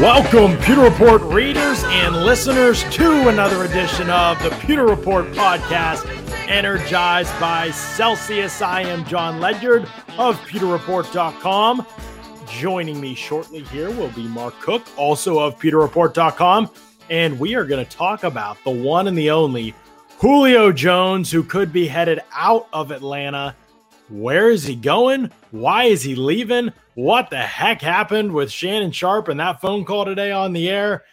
[0.00, 6.06] Welcome, Pewter Report readers and listeners, to another edition of the Pewter Report podcast,
[6.48, 8.62] energized by Celsius.
[8.62, 11.84] I am John Ledyard of PewterReport.com.
[12.48, 16.70] Joining me shortly here will be Mark Cook, also of PewterReport.com,
[17.10, 19.74] and we are going to talk about the one and the only
[20.20, 23.56] Julio Jones, who could be headed out of Atlanta.
[24.08, 25.30] Where is he going?
[25.50, 26.72] Why is he leaving?
[26.94, 31.04] What the heck happened with Shannon Sharpe and that phone call today on the air?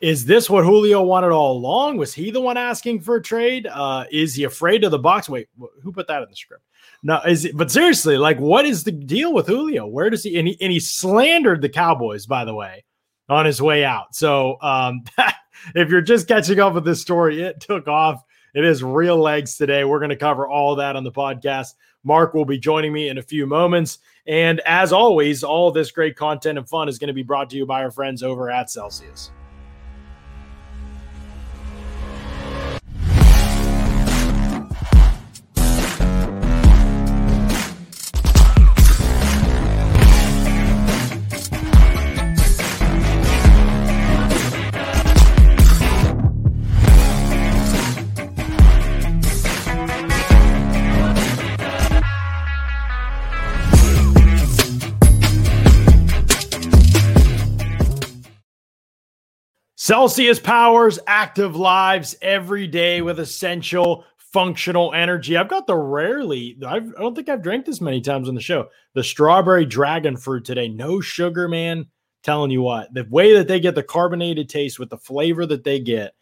[0.00, 1.96] Is this what Julio wanted all along?
[1.96, 3.66] Was he the one asking for a trade?
[3.66, 5.28] Uh, is he afraid of the box?
[5.28, 5.48] Wait,
[5.82, 6.62] who put that in the script?
[7.02, 9.86] No, is it, but seriously, like, what is the deal with Julio?
[9.86, 12.84] Where does he and he and he slandered the Cowboys, by the way,
[13.28, 14.14] on his way out.
[14.14, 15.04] So um,
[15.74, 18.22] if you're just catching up with this story, it took off.
[18.54, 19.84] It is real legs today.
[19.84, 21.74] We're going to cover all that on the podcast.
[22.06, 23.98] Mark will be joining me in a few moments.
[24.28, 27.56] And as always, all this great content and fun is going to be brought to
[27.56, 29.32] you by our friends over at Celsius.
[59.86, 65.36] Celsius powers active lives every day with essential functional energy.
[65.36, 68.40] I've got the rarely, I've, I don't think I've drank this many times on the
[68.40, 68.68] show.
[68.94, 71.86] The strawberry dragon fruit today, no sugar, man.
[72.24, 75.62] Telling you what, the way that they get the carbonated taste with the flavor that
[75.62, 76.14] they get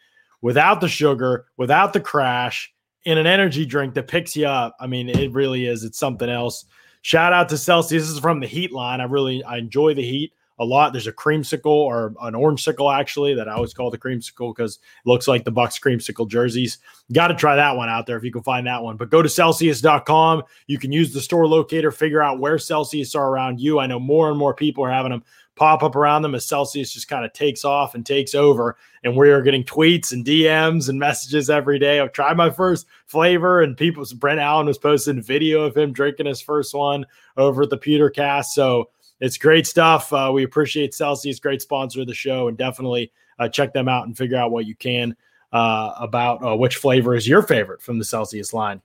[0.42, 2.70] without the sugar, without the crash
[3.06, 4.76] in an energy drink that picks you up.
[4.78, 5.84] I mean, it really is.
[5.84, 6.66] It's something else.
[7.00, 8.02] Shout out to Celsius.
[8.02, 9.00] This is from the Heat line.
[9.00, 10.92] I really I enjoy the Heat a lot.
[10.92, 14.76] There's a creamsicle or an orange sickle actually that I always call the creamsicle because
[14.76, 16.78] it looks like the Bucs creamsicle jerseys.
[17.12, 18.96] Got to try that one out there if you can find that one.
[18.96, 20.42] But go to Celsius.com.
[20.66, 23.78] You can use the store locator, figure out where Celsius are around you.
[23.78, 25.24] I know more and more people are having them
[25.56, 28.76] pop up around them as Celsius just kind of takes off and takes over.
[29.02, 32.00] And we are getting tweets and DMs and messages every day.
[32.00, 36.26] I've tried my first flavor, and people, Brent Allen was posting video of him drinking
[36.26, 37.06] his first one
[37.36, 38.46] over at the Pewtercast.
[38.46, 40.12] So it's great stuff.
[40.12, 44.06] Uh, we appreciate Celsius, great sponsor of the show, and definitely uh, check them out
[44.06, 45.16] and figure out what you can
[45.52, 48.82] uh, about uh, which flavor is your favorite from the Celsius line.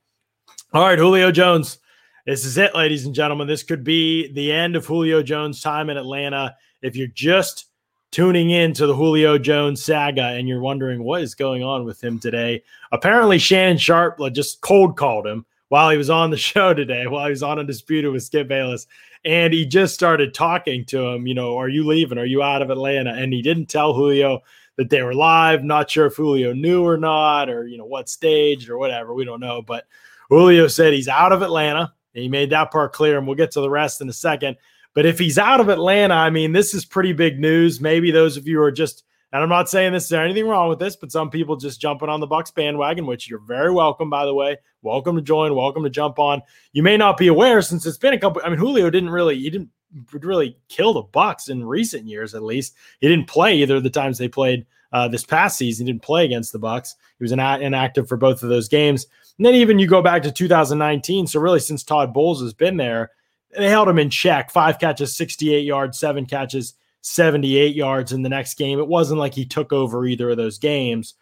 [0.74, 1.80] All right, Julio Jones.
[2.26, 3.48] This is it, ladies and gentlemen.
[3.48, 6.56] This could be the end of Julio Jones' time in Atlanta.
[6.82, 7.66] If you're just
[8.12, 12.04] tuning in to the Julio Jones saga and you're wondering what is going on with
[12.04, 12.62] him today,
[12.92, 17.26] apparently Shannon Sharpe just cold called him while he was on the show today, while
[17.26, 18.86] he was on Undisputed with Skip Bayless.
[19.26, 22.18] And he just started talking to him, you know, are you leaving?
[22.18, 23.12] Are you out of Atlanta?
[23.12, 24.42] And he didn't tell Julio
[24.78, 25.64] that they were live.
[25.64, 29.14] Not sure if Julio knew or not, or, you know, what stage or whatever.
[29.14, 29.62] We don't know.
[29.62, 29.86] But
[30.30, 31.94] Julio said he's out of Atlanta.
[32.16, 33.18] And he made that part clear.
[33.18, 34.58] And we'll get to the rest in a second.
[34.96, 37.80] But if he's out of Atlanta, I mean, this is pretty big news.
[37.80, 40.70] Maybe those of you who are just and I'm not saying this is anything wrong
[40.70, 44.10] with this, but some people just jumping on the Bucs bandwagon, which you're very welcome,
[44.10, 44.58] by the way.
[44.82, 45.54] Welcome to join.
[45.56, 46.42] Welcome to jump on.
[46.74, 48.42] You may not be aware since it's been a couple.
[48.44, 49.70] I mean, Julio didn't really, he didn't
[50.14, 52.76] really kill the Bucs in recent years, at least.
[53.00, 55.86] He didn't play either of the times they played uh, this past season.
[55.86, 56.96] He didn't play against the Bucs.
[57.18, 59.06] He was inactive for both of those games.
[59.38, 61.28] And then even you go back to 2019.
[61.28, 63.12] So really, since Todd Bowles has been there,
[63.56, 64.52] they held him in check.
[64.52, 68.80] Five catches, 68 yards, seven catches, 78 yards in the next game.
[68.80, 71.16] It wasn't like he took over either of those games.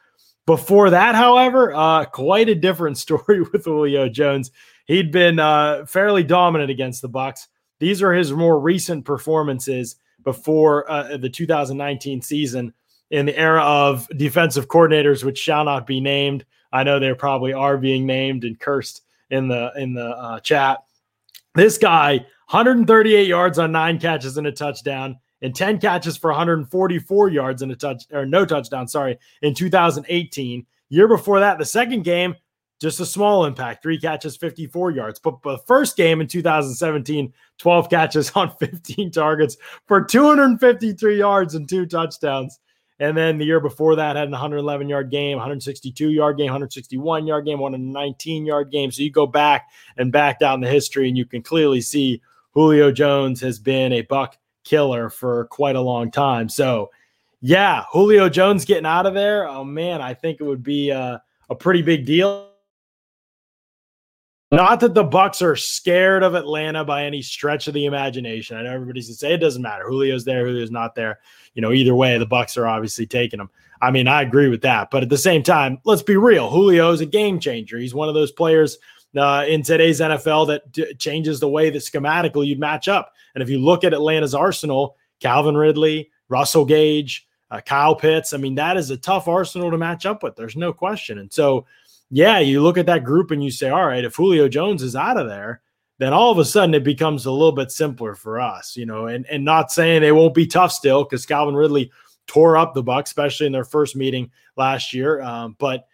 [0.46, 4.52] Before that, however, uh, quite a different story with Julio Jones.
[4.86, 7.48] He'd been uh, fairly dominant against the Bucs.
[7.80, 12.74] These are his more recent performances before uh, the 2019 season
[13.12, 16.46] in the era of defensive coordinators, which shall not be named.
[16.72, 20.84] I know they probably are being named and cursed in the in the uh, chat.
[21.56, 22.18] This guy,
[22.50, 27.72] 138 yards on nine catches and a touchdown and 10 catches for 144 yards and
[27.72, 30.66] a touch or no touchdown, sorry, in 2018.
[30.90, 32.36] Year before that, the second game,
[32.80, 35.20] just a small impact, three catches, 54 yards.
[35.20, 39.58] But, the first game in 2017, 12 catches on 15 targets
[39.88, 42.60] for 253 yards and two touchdowns.
[43.00, 47.28] And then the year before that had an 111 yard game, 162 yard game, 161
[47.28, 48.92] yard game, 119 yard game.
[48.92, 52.22] So you go back and back down the history, and you can clearly see
[52.54, 54.38] Julio Jones has been a buck
[54.68, 56.50] killer for quite a long time.
[56.50, 56.92] So,
[57.42, 59.48] yeah, Julio Jones getting out of there.
[59.48, 62.50] Oh man, I think it would be a, a pretty big deal.
[64.52, 68.58] Not that the Bucs are scared of Atlanta by any stretch of the imagination.
[68.58, 69.84] I know everybody's gonna say it doesn't matter.
[69.90, 71.20] Julio's there, Julio's not there.
[71.54, 73.50] You know, either way, the Bucs are obviously taking him.
[73.82, 76.50] I mean, I agree with that, but at the same time, let's be real.
[76.50, 77.78] Julio is a game changer.
[77.78, 78.78] He's one of those players
[79.18, 83.14] uh, in today's NFL that d- changes the way that schematically you'd match up.
[83.34, 88.38] And if you look at Atlanta's arsenal, Calvin Ridley, Russell Gage, uh, Kyle Pitts, I
[88.38, 90.36] mean, that is a tough arsenal to match up with.
[90.36, 91.20] There's no question.
[91.20, 91.66] And so,
[92.10, 94.96] yeah, you look at that group and you say, all right, if Julio Jones is
[94.96, 95.62] out of there,
[96.00, 99.08] then all of a sudden it becomes a little bit simpler for us, you know,
[99.08, 101.92] and, and not saying they won't be tough still because Calvin Ridley
[102.28, 105.22] tore up the Bucs, especially in their first meeting last year.
[105.22, 105.88] Um, but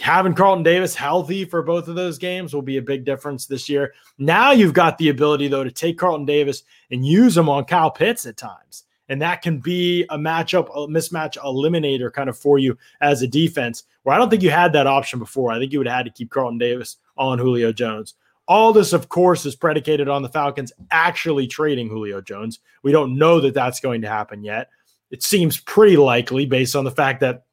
[0.00, 3.68] having Carlton Davis healthy for both of those games will be a big difference this
[3.68, 3.94] year.
[4.18, 7.90] Now you've got the ability though to take Carlton Davis and use him on Kyle
[7.90, 8.84] Pitts at times.
[9.08, 13.28] And that can be a matchup, a mismatch eliminator kind of for you as a
[13.28, 15.52] defense, where I don't think you had that option before.
[15.52, 18.14] I think you would have had to keep Carlton Davis on Julio Jones.
[18.48, 22.60] All this, of course, is predicated on the Falcons actually trading Julio Jones.
[22.82, 24.70] We don't know that that's going to happen yet.
[25.10, 27.43] It seems pretty likely based on the fact that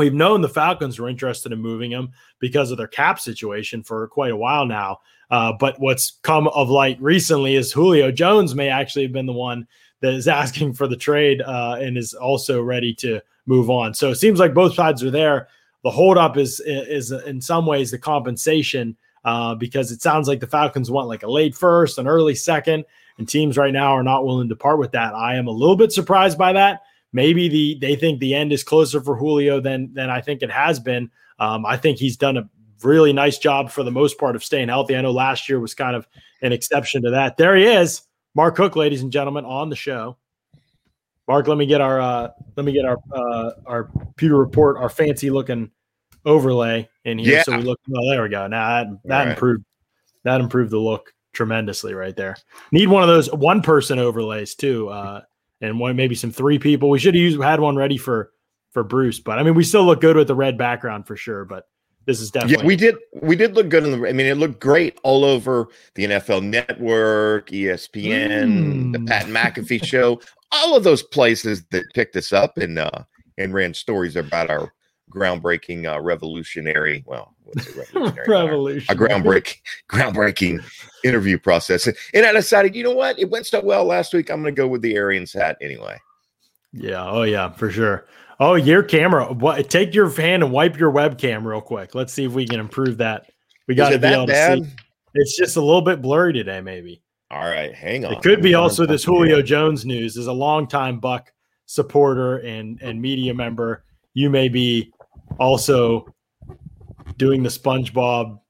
[0.00, 4.08] we've known the Falcons were interested in moving him because of their cap situation for
[4.08, 4.98] quite a while now.
[5.30, 9.32] Uh, but what's come of light recently is Julio Jones may actually have been the
[9.32, 9.68] one
[10.00, 13.92] that is asking for the trade uh, and is also ready to move on.
[13.92, 15.48] So it seems like both sides are there.
[15.84, 20.46] The holdup is is in some ways the compensation uh, because it sounds like the
[20.46, 22.84] Falcons want like a late first, an early second,
[23.18, 25.14] and teams right now are not willing to part with that.
[25.14, 26.82] I am a little bit surprised by that.
[27.12, 30.50] Maybe the they think the end is closer for Julio than than I think it
[30.50, 31.10] has been.
[31.38, 32.48] Um, I think he's done a
[32.82, 34.96] really nice job for the most part of staying healthy.
[34.96, 36.06] I know last year was kind of
[36.42, 37.36] an exception to that.
[37.36, 38.02] There he is.
[38.34, 40.16] Mark Cook, ladies and gentlemen, on the show.
[41.26, 44.88] Mark, let me get our uh, let me get our uh, our Pewter Report, our
[44.88, 45.70] fancy looking
[46.24, 47.36] overlay in here.
[47.36, 47.42] Yeah.
[47.42, 47.80] So we look.
[47.88, 48.46] Oh, there we go.
[48.46, 49.64] Now that that improved
[50.24, 52.36] that improved the look tremendously right there.
[52.72, 55.22] Need one of those one person overlays too, uh,
[55.60, 56.90] and one maybe some three people.
[56.90, 58.32] We should have used had one ready for
[58.72, 61.44] for Bruce, but I mean we still look good with the red background for sure.
[61.44, 61.68] But
[62.06, 64.36] this is definitely yeah, we did we did look good in the I mean it
[64.36, 68.92] looked great all over the NFL network, ESPN, mm.
[68.92, 70.20] the Pat McAfee show,
[70.52, 73.04] all of those places that picked us up and uh
[73.38, 74.72] and ran stories about our
[75.10, 77.34] groundbreaking uh revolutionary well
[77.76, 78.86] revolutionary, revolutionary.
[78.88, 79.56] a groundbreaking
[79.90, 80.62] groundbreaking
[81.04, 84.40] interview process and i decided you know what it went so well last week i'm
[84.40, 85.98] gonna go with the arians hat anyway
[86.72, 88.06] yeah oh yeah for sure
[88.42, 89.30] Oh, your camera.
[89.34, 89.68] What?
[89.68, 91.94] Take your hand and wipe your webcam real quick.
[91.94, 93.30] Let's see if we can improve that.
[93.68, 94.60] We got to be able bad?
[94.60, 94.70] to see.
[95.12, 97.02] It's just a little bit blurry today, maybe.
[97.30, 98.14] All right, hang on.
[98.14, 100.16] It could be also this Julio Jones news.
[100.16, 101.30] Is a longtime Buck
[101.66, 103.84] supporter and and media member,
[104.14, 104.92] you may be
[105.38, 106.12] also
[107.16, 108.40] doing the SpongeBob.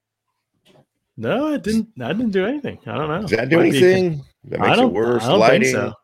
[1.16, 1.88] No, I didn't.
[2.00, 2.78] I didn't do anything.
[2.86, 3.20] I don't know.
[3.22, 4.16] Does that do Might anything?
[4.16, 5.22] Be, that makes I don't, it worse.
[5.22, 5.62] I don't lighting.
[5.62, 5.94] Think so.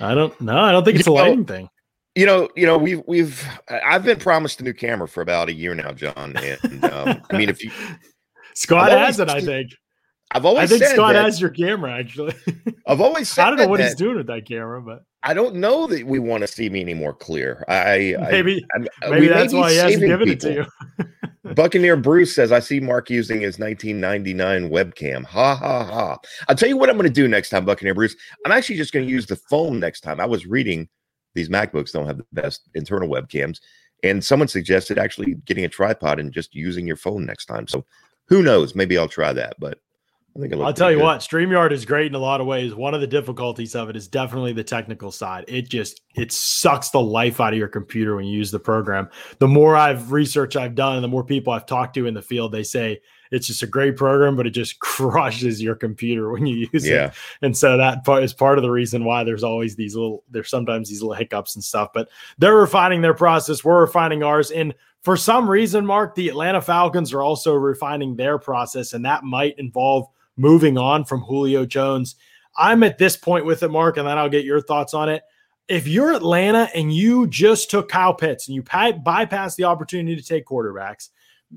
[0.00, 0.40] I don't.
[0.40, 1.68] No, I don't think it's you a lighting know, thing.
[2.14, 5.52] You know, you know, we've we've I've been promised a new camera for about a
[5.52, 6.34] year now, John.
[6.36, 7.70] And um, I mean, if you
[8.54, 9.70] Scott has it, I think.
[10.32, 12.34] I've always I think Scott that, has your camera actually.
[12.86, 15.86] I've always I don't know what he's doing with that camera, but I don't know
[15.86, 17.64] that we want to see me any more clear.
[17.68, 20.50] I maybe I, maybe uh, that's why he hasn't given people.
[20.50, 20.66] it to
[20.98, 21.08] you.
[21.54, 25.24] Buccaneer Bruce says, I see Mark using his 1999 webcam.
[25.24, 26.18] Ha ha ha.
[26.48, 28.16] I'll tell you what I'm going to do next time, Buccaneer Bruce.
[28.46, 30.20] I'm actually just going to use the phone next time.
[30.20, 30.88] I was reading
[31.34, 33.58] these MacBooks don't have the best internal webcams.
[34.02, 37.66] And someone suggested actually getting a tripod and just using your phone next time.
[37.68, 37.84] So
[38.26, 38.74] who knows?
[38.74, 39.56] Maybe I'll try that.
[39.58, 39.78] But
[40.34, 41.04] I think I'll tell you good.
[41.04, 42.74] what, StreamYard is great in a lot of ways.
[42.74, 45.44] One of the difficulties of it is definitely the technical side.
[45.46, 49.10] It just it sucks the life out of your computer when you use the program.
[49.40, 52.22] The more I've research I've done and the more people I've talked to in the
[52.22, 56.46] field, they say it's just a great program, but it just crushes your computer when
[56.46, 57.06] you use yeah.
[57.06, 57.12] it.
[57.42, 60.48] And so that part is part of the reason why there's always these little, there's
[60.48, 62.08] sometimes these little hiccups and stuff, but
[62.38, 63.62] they're refining their process.
[63.62, 64.50] We're refining ours.
[64.50, 69.24] And for some reason, Mark, the Atlanta Falcons are also refining their process, and that
[69.24, 70.06] might involve
[70.42, 72.16] moving on from Julio Jones.
[72.58, 75.22] I'm at this point with it, Mark, and then I'll get your thoughts on it.
[75.68, 80.22] If you're Atlanta and you just took Kyle Pitts and you bypass the opportunity to
[80.22, 81.08] take quarterbacks,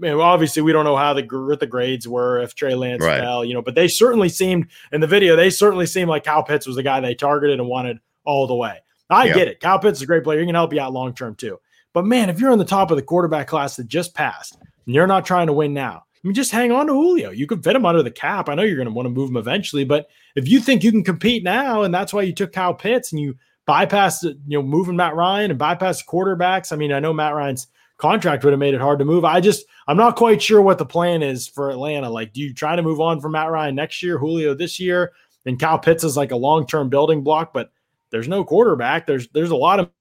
[0.04, 3.20] obviously we don't know how the what the grades were if Trey Lance right.
[3.20, 6.44] fell, you know, but they certainly seemed in the video, they certainly seemed like Kyle
[6.44, 8.80] Pitts was the guy they targeted and wanted all the way.
[9.10, 9.34] I yeah.
[9.34, 9.60] get it.
[9.60, 10.40] Kyle Pitts is a great player.
[10.40, 11.60] He can help you out long term too.
[11.94, 14.96] But man, if you're on the top of the quarterback class that just passed and
[14.96, 17.30] you're not trying to win now, I mean, just hang on to Julio.
[17.30, 18.50] You could fit him under the cap.
[18.50, 20.92] I know you're going to want to move him eventually, but if you think you
[20.92, 24.64] can compete now, and that's why you took Kyle Pitts and you bypassed, you know,
[24.64, 26.74] moving Matt Ryan and bypass quarterbacks.
[26.74, 27.68] I mean, I know Matt Ryan's
[27.98, 29.24] contract would have made it hard to move.
[29.24, 32.10] I just I'm not quite sure what the plan is for Atlanta.
[32.10, 35.12] Like, do you try to move on from Matt Ryan next year, Julio this year,
[35.46, 37.72] and Kyle Pitts is like a long term building block, but
[38.10, 39.06] there's no quarterback.
[39.06, 39.92] There's there's a lot of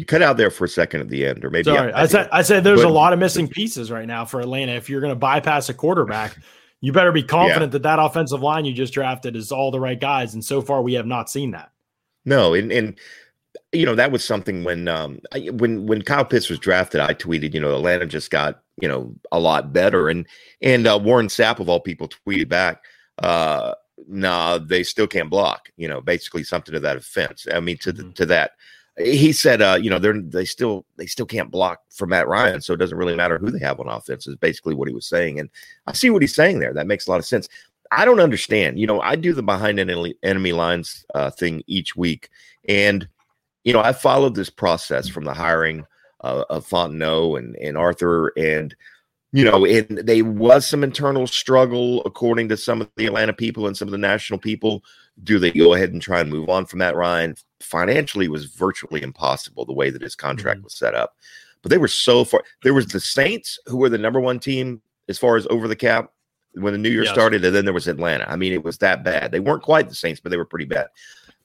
[0.00, 2.06] You cut out there for a second at the end, or maybe Sorry, I, I
[2.06, 4.72] said I said there's but, a lot of missing pieces right now for Atlanta.
[4.72, 6.38] If you're going to bypass a quarterback,
[6.80, 7.72] you better be confident yeah.
[7.72, 10.32] that that offensive line you just drafted is all the right guys.
[10.32, 11.70] And so far, we have not seen that.
[12.24, 12.98] No, and and
[13.72, 15.20] you know that was something when um
[15.52, 19.14] when when Kyle Pitts was drafted, I tweeted, you know, Atlanta just got you know
[19.30, 20.26] a lot better, and
[20.62, 22.82] and uh, Warren Sapp of all people tweeted back,
[23.18, 23.74] uh,
[24.08, 25.68] nah, they still can't block.
[25.76, 27.46] You know, basically something to that offense.
[27.52, 28.12] I mean, to the, mm-hmm.
[28.12, 28.52] to that
[29.04, 32.60] he said, uh, you know, they're they still they still can't block for Matt Ryan,
[32.60, 34.26] so it doesn't really matter who they have on offense.
[34.26, 35.50] Is basically what he was saying, and
[35.86, 36.74] I see what he's saying there.
[36.74, 37.48] That makes a lot of sense.
[37.92, 38.78] I don't understand.
[38.78, 42.30] You know, I do the behind enemy, lines uh, thing each week,
[42.68, 43.08] and
[43.64, 45.84] you know, I followed this process from the hiring
[46.22, 48.74] uh, of Fontenot and and Arthur, and
[49.32, 53.66] you know, and there was some internal struggle according to some of the Atlanta people
[53.66, 54.82] and some of the national people
[55.24, 57.34] do they go ahead and try and move on from that Ryan?
[57.60, 60.64] Financially, was virtually impossible the way that his contract mm-hmm.
[60.64, 61.16] was set up.
[61.62, 62.42] But they were so far.
[62.62, 65.76] There was the Saints, who were the number one team as far as over the
[65.76, 66.10] cap
[66.54, 67.12] when the new year yes.
[67.12, 68.28] started, and then there was Atlanta.
[68.28, 69.30] I mean, it was that bad.
[69.30, 70.86] They weren't quite the Saints, but they were pretty bad.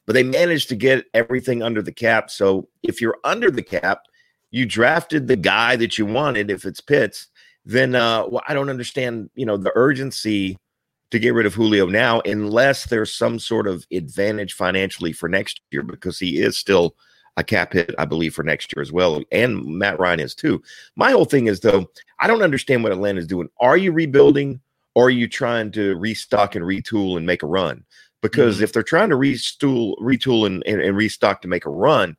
[0.05, 2.29] But they managed to get everything under the cap.
[2.29, 4.03] So if you're under the cap,
[4.51, 6.50] you drafted the guy that you wanted.
[6.50, 7.27] If it's Pitts,
[7.65, 9.29] then uh, well, I don't understand.
[9.36, 10.58] You know the urgency
[11.15, 15.62] to get rid of Julio now unless there's some sort of advantage financially for next
[15.72, 16.98] year because he is still
[17.38, 19.22] a cap hit, I believe, for next year as well.
[19.31, 20.62] And Matt Ryan is too.
[20.98, 23.48] My whole thing is though, I don't understand what Atlanta is doing.
[23.62, 24.60] Are you rebuilding
[24.93, 27.86] or are you trying to restock and retool and make a run?
[28.22, 28.65] Because mm-hmm.
[28.65, 32.17] if they're trying to retool, retool and, and, and restock to make a run,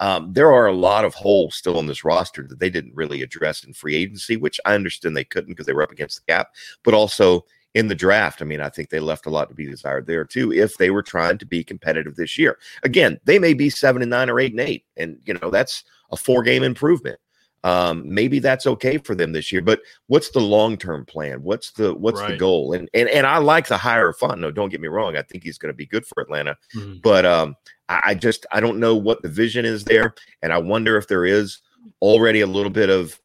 [0.00, 3.20] um, there are a lot of holes still on this roster that they didn't really
[3.20, 6.32] address in free agency, which I understand they couldn't because they were up against the
[6.32, 7.44] cap, but also
[7.74, 8.42] in the draft.
[8.42, 10.90] I mean, I think they left a lot to be desired there too if they
[10.90, 12.58] were trying to be competitive this year.
[12.82, 15.84] Again, they may be seven and nine or eight and eight, and you know that's
[16.10, 17.18] a four game improvement.
[17.64, 21.42] Um, maybe that's okay for them this year, but what's the long term plan?
[21.42, 22.30] What's the what's right.
[22.30, 22.72] the goal?
[22.72, 24.54] And and and I like the hire of Fontenot.
[24.54, 25.16] Don't get me wrong.
[25.16, 26.98] I think he's going to be good for Atlanta, mm-hmm.
[27.02, 27.56] but um,
[27.88, 31.08] I, I just I don't know what the vision is there, and I wonder if
[31.08, 31.60] there is
[32.00, 33.20] already a little bit of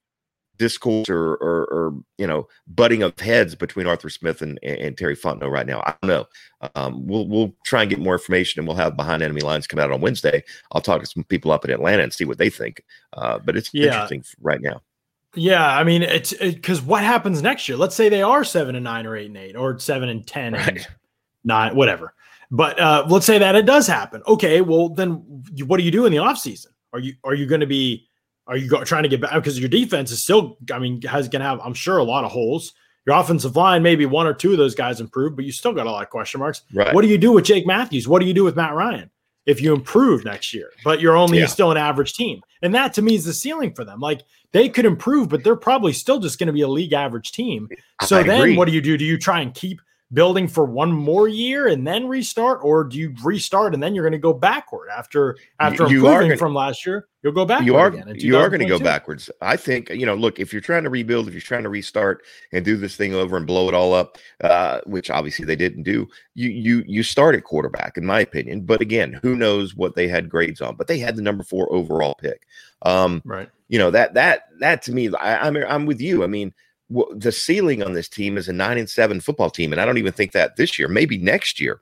[0.57, 5.15] discourse or, or, or, you know butting of heads between Arthur Smith and, and Terry
[5.15, 5.81] Fontenot right now.
[5.81, 6.25] I don't know.
[6.75, 9.79] Um, we'll we'll try and get more information, and we'll have behind enemy lines come
[9.79, 10.43] out on Wednesday.
[10.71, 12.83] I'll talk to some people up in Atlanta and see what they think.
[13.13, 13.85] Uh, but it's yeah.
[13.85, 14.81] interesting right now.
[15.35, 17.77] Yeah, I mean it's because it, what happens next year?
[17.77, 20.53] Let's say they are seven and nine or eight and eight or seven and ten
[20.53, 20.67] right.
[20.67, 20.87] and
[21.43, 22.13] nine, whatever.
[22.51, 24.21] But uh, let's say that it does happen.
[24.27, 25.13] Okay, well then,
[25.65, 26.67] what do you do in the offseason?
[26.93, 28.07] Are you are you going to be
[28.47, 31.27] are you go, trying to get back because your defense is still, I mean, has
[31.27, 32.73] going to have, I'm sure, a lot of holes.
[33.05, 35.87] Your offensive line, maybe one or two of those guys improve, but you still got
[35.87, 36.61] a lot of question marks.
[36.73, 36.93] Right.
[36.93, 38.07] What do you do with Jake Matthews?
[38.07, 39.09] What do you do with Matt Ryan
[39.45, 41.47] if you improve next year, but you're only yeah.
[41.47, 42.41] still an average team?
[42.61, 43.99] And that to me is the ceiling for them.
[43.99, 44.21] Like
[44.53, 47.67] they could improve, but they're probably still just going to be a league average team.
[48.03, 48.57] So I then agree.
[48.57, 48.97] what do you do?
[48.97, 49.81] Do you try and keep
[50.13, 54.03] building for one more year and then restart, or do you restart and then you're
[54.03, 57.07] going to go backward after after you improving gonna, from last year?
[57.23, 57.63] You'll go back.
[57.63, 59.29] You are you are going to go backwards.
[59.41, 60.15] I think you know.
[60.15, 63.13] Look, if you're trying to rebuild, if you're trying to restart and do this thing
[63.13, 67.01] over and blow it all up, uh, which obviously they didn't do, you you you
[67.01, 68.61] start at quarterback, in my opinion.
[68.61, 70.75] But again, who knows what they had grades on?
[70.75, 72.45] But they had the number four overall pick.
[72.83, 73.49] Um, right.
[73.69, 76.23] You know that that that to me, I, I'm I'm with you.
[76.23, 76.53] I mean
[77.15, 79.97] the ceiling on this team is a nine and seven football team, and I don't
[79.97, 80.87] even think that this year.
[80.87, 81.81] Maybe next year,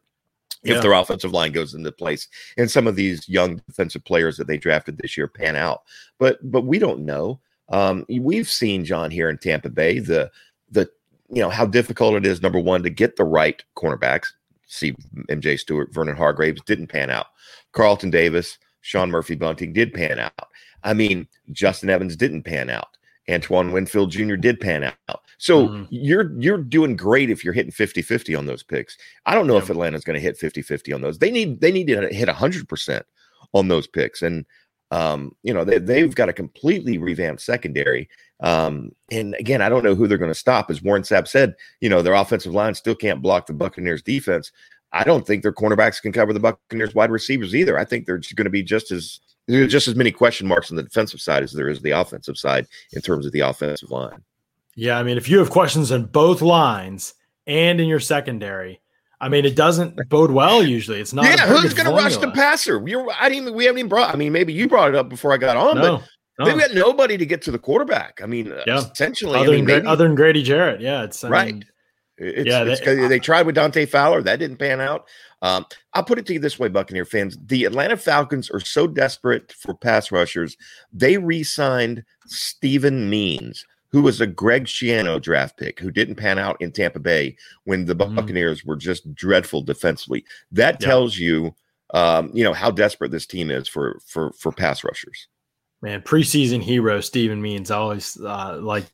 [0.63, 0.81] if yeah.
[0.81, 2.27] their offensive line goes into place
[2.57, 5.81] and some of these young defensive players that they drafted this year pan out.
[6.19, 7.39] But but we don't know.
[7.69, 10.29] Um, we've seen John here in Tampa Bay the
[10.69, 10.89] the
[11.29, 12.41] you know how difficult it is.
[12.41, 14.27] Number one to get the right cornerbacks.
[14.67, 14.93] See
[15.29, 17.27] MJ Stewart, Vernon Hargreaves didn't pan out.
[17.73, 20.47] Carlton Davis, Sean Murphy Bunting did pan out.
[20.83, 22.97] I mean, Justin Evans didn't pan out.
[23.31, 24.35] Antoine Winfield Jr.
[24.35, 25.21] did pan out.
[25.37, 25.83] So mm-hmm.
[25.89, 28.97] you're you're doing great if you're hitting 50-50 on those picks.
[29.25, 29.63] I don't know yeah.
[29.63, 31.19] if Atlanta's going to hit 50-50 on those.
[31.19, 33.01] They need they need to hit 100%
[33.53, 34.45] on those picks and
[34.91, 38.09] um, you know, they, they've got a completely revamped secondary.
[38.41, 40.69] Um, and again, I don't know who they're going to stop.
[40.69, 44.51] As Warren Sapp said, you know, their offensive line still can't block the Buccaneers defense.
[44.91, 47.79] I don't think their cornerbacks can cover the Buccaneers wide receivers either.
[47.79, 49.21] I think they're going to be just as
[49.51, 52.37] there's just as many question marks on the defensive side as there is the offensive
[52.37, 54.23] side in terms of the offensive line.
[54.75, 57.13] Yeah, I mean, if you have questions on both lines
[57.45, 58.81] and in your secondary,
[59.19, 60.99] I mean, it doesn't bode well usually.
[60.99, 61.25] It's not.
[61.25, 62.81] Yeah, who's going to rush the passer?
[62.87, 63.53] You're, I didn't.
[63.53, 64.13] We haven't even brought.
[64.13, 66.05] I mean, maybe you brought it up before I got on, no, but
[66.39, 66.45] no.
[66.45, 68.19] they've got nobody to get to the quarterback.
[68.23, 68.79] I mean, yeah.
[68.79, 71.53] essentially, other, I mean, than, maybe, other than Grady Jarrett, yeah, it's I right.
[71.53, 71.65] Mean,
[72.21, 74.21] it's, yeah, it's they, they tried with Dante Fowler.
[74.21, 75.07] That didn't pan out.
[75.41, 78.85] Um, I'll put it to you this way, Buccaneer fans: the Atlanta Falcons are so
[78.85, 80.55] desperate for pass rushers,
[80.93, 86.61] they re-signed Steven Means, who was a Greg Schiano draft pick, who didn't pan out
[86.61, 88.15] in Tampa Bay when the mm-hmm.
[88.15, 88.67] Buccaneers mm.
[88.67, 90.23] were just dreadful defensively.
[90.51, 91.55] That tells you,
[91.93, 95.27] um, you know, how desperate this team is for for for pass rushers.
[95.81, 98.85] Man, preseason hero Steven Means always uh, like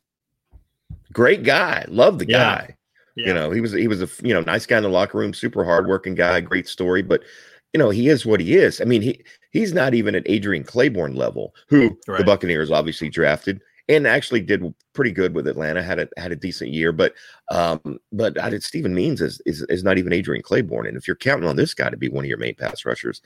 [1.12, 1.84] great guy.
[1.88, 2.38] Love the yeah.
[2.38, 2.76] guy.
[3.18, 3.28] Yeah.
[3.28, 5.34] You know, he was he was a you know nice guy in the locker room,
[5.34, 7.02] super hardworking guy, great story.
[7.02, 7.24] But
[7.72, 8.80] you know, he is what he is.
[8.80, 12.18] I mean, he he's not even at Adrian Clayborn level, who right.
[12.18, 15.82] the Buccaneers obviously drafted and actually did pretty good with Atlanta.
[15.82, 17.14] had a had a decent year, but
[17.50, 21.08] um, but I did Steven Means is, is is not even Adrian Clayborn, and if
[21.08, 23.20] you're counting on this guy to be one of your main pass rushers,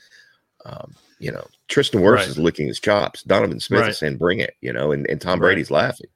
[0.65, 2.27] um, you know Tristan Wirfs right.
[2.27, 3.21] is licking his chops.
[3.21, 3.89] Donovan Smith right.
[3.91, 6.09] is saying, "Bring it," you know, and, and Tom Brady's laughing.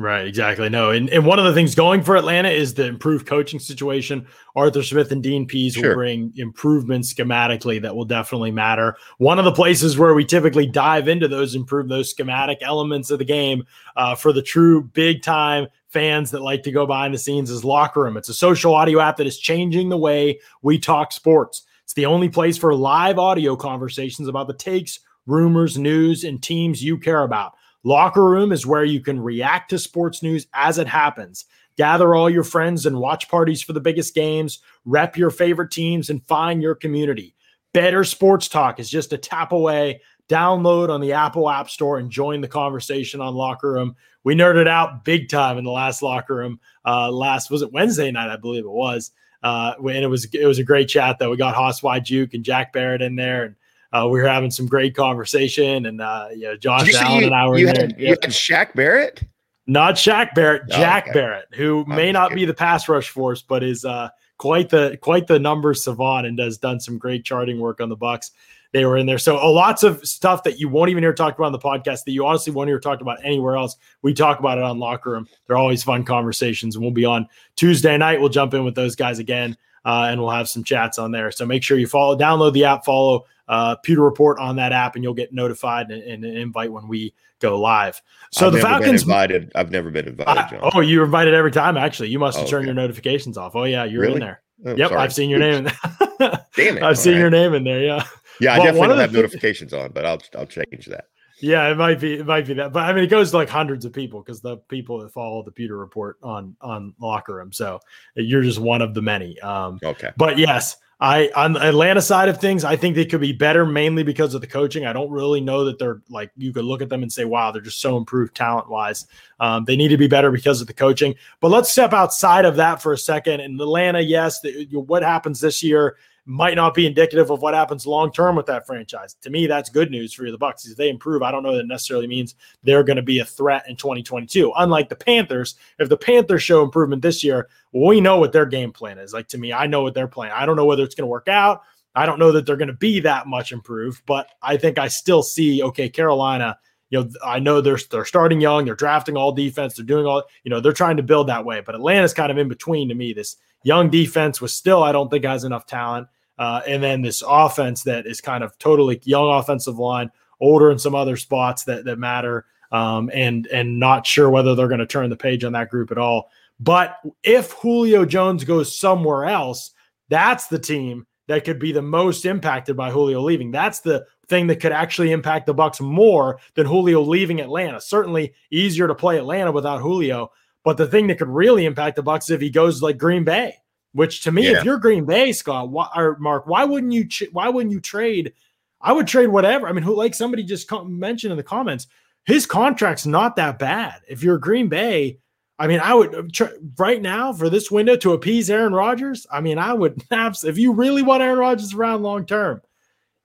[0.00, 0.70] Right, exactly.
[0.70, 4.26] No, and, and one of the things going for Atlanta is the improved coaching situation.
[4.56, 5.90] Arthur Smith and Dean Pees sure.
[5.90, 8.96] will bring improvements schematically that will definitely matter.
[9.18, 13.18] One of the places where we typically dive into those improve those schematic elements of
[13.18, 13.64] the game
[13.94, 17.62] uh, for the true big time fans that like to go behind the scenes is
[17.62, 18.16] locker room.
[18.16, 21.64] It's a social audio app that is changing the way we talk sports.
[21.84, 26.82] It's the only place for live audio conversations about the takes, rumors, news, and teams
[26.82, 27.52] you care about.
[27.82, 31.46] Locker room is where you can react to sports news as it happens.
[31.76, 36.10] Gather all your friends and watch parties for the biggest games, rep your favorite teams,
[36.10, 37.34] and find your community.
[37.72, 40.02] Better Sports Talk is just a tap away.
[40.28, 43.96] Download on the Apple App Store and join the conversation on Locker Room.
[44.24, 46.60] We nerded out big time in the last Locker Room.
[46.84, 49.12] Uh, last was it Wednesday night, I believe it was.
[49.42, 51.30] Uh, and it was it was a great chat though.
[51.30, 53.56] We got Hoss Juke and Jack Barrett in there, and
[53.92, 57.34] uh, we were having some great conversation, and uh, you know, Josh Allen you, and
[57.34, 57.86] I were you there.
[57.86, 59.22] Had, you had Shaq Barrett,
[59.66, 61.12] not Shaq Barrett, oh, Jack okay.
[61.12, 62.42] Barrett, who I'm may not kidding.
[62.42, 66.38] be the pass rush force, but is uh, quite the quite the numbers savant and
[66.38, 68.30] has done some great charting work on the Bucs.
[68.72, 71.36] They were in there, so uh, lots of stuff that you won't even hear talked
[71.36, 73.76] about on the podcast that you honestly won't hear talked about anywhere else.
[74.02, 75.26] We talk about it on Locker Room.
[75.48, 77.26] They're always fun conversations, and we'll be on
[77.56, 78.20] Tuesday night.
[78.20, 79.56] We'll jump in with those guys again.
[79.82, 81.30] Uh, and we'll have some chats on there.
[81.30, 84.94] So make sure you follow, download the app, follow uh, Pewter Report on that app,
[84.94, 88.00] and you'll get notified and, and an invite when we go live.
[88.30, 89.50] So I've the Falcons invited.
[89.54, 90.60] I've never been invited.
[90.62, 91.76] oh, you're invited every time.
[91.76, 92.66] Actually, you must have oh, turned okay.
[92.68, 93.56] your notifications off.
[93.56, 94.14] Oh yeah, you're really?
[94.14, 94.42] in there.
[94.64, 95.00] Oh, yep, sorry.
[95.02, 95.64] I've seen your name.
[96.18, 96.82] Damn it!
[96.82, 97.18] I've seen right.
[97.18, 97.82] your name in there.
[97.82, 98.04] Yeah.
[98.40, 101.06] Yeah, I definitely don't have notifications on, but I'll I'll change that.
[101.42, 103.48] Yeah, it might be it might be that, but I mean, it goes to like
[103.48, 107.52] hundreds of people because the people that follow the Pewter Report on on Locker Room.
[107.52, 107.80] So
[108.14, 109.38] you're just one of the many.
[109.40, 113.22] Um, okay, but yes, I on the Atlanta side of things, I think they could
[113.22, 114.84] be better mainly because of the coaching.
[114.84, 117.50] I don't really know that they're like you could look at them and say, "Wow,
[117.50, 119.06] they're just so improved talent wise."
[119.38, 121.14] Um, they need to be better because of the coaching.
[121.40, 123.40] But let's step outside of that for a second.
[123.40, 125.96] In Atlanta, yes, the, what happens this year
[126.30, 129.14] might not be indicative of what happens long term with that franchise.
[129.22, 130.70] To me, that's good news for the Bucs.
[130.70, 133.64] If they improve, I don't know that necessarily means they're going to be a threat
[133.68, 134.52] in 2022.
[134.56, 138.72] Unlike the Panthers, if the Panthers show improvement this year, we know what their game
[138.72, 139.12] plan is.
[139.12, 140.32] Like to me, I know what they're playing.
[140.32, 141.62] I don't know whether it's going to work out.
[141.96, 144.86] I don't know that they're going to be that much improved, but I think I
[144.86, 146.56] still see okay, Carolina
[146.90, 150.24] you know, I know they're they're starting young, they're drafting all defense, they're doing all,
[150.42, 151.60] you know, they're trying to build that way.
[151.60, 153.12] But Atlanta's kind of in between to me.
[153.12, 156.08] This young defense was still, I don't think has enough talent.
[156.40, 160.78] Uh, and then this offense that is kind of totally young offensive line, older in
[160.78, 164.86] some other spots that that matter, um, and and not sure whether they're going to
[164.86, 166.30] turn the page on that group at all.
[166.58, 169.72] But if Julio Jones goes somewhere else,
[170.08, 173.50] that's the team that could be the most impacted by Julio leaving.
[173.50, 177.82] That's the thing that could actually impact the Bucs more than Julio leaving Atlanta.
[177.82, 180.32] Certainly easier to play Atlanta without Julio,
[180.64, 183.56] but the thing that could really impact the Bucs if he goes like Green Bay.
[183.92, 184.58] Which to me, yeah.
[184.58, 187.08] if you're Green Bay, Scott why, or Mark, why wouldn't you?
[187.32, 188.32] why wouldn't you trade?
[188.80, 189.66] I would trade whatever.
[189.66, 191.86] I mean, who like somebody just mentioned in the comments,
[192.24, 194.00] his contract's not that bad.
[194.08, 195.18] If you're Green Bay,
[195.58, 196.48] I mean, I would uh,
[196.78, 199.26] right now for this window to appease Aaron Rodgers.
[199.30, 202.62] I mean, I would if you really want Aaron Rodgers around long term.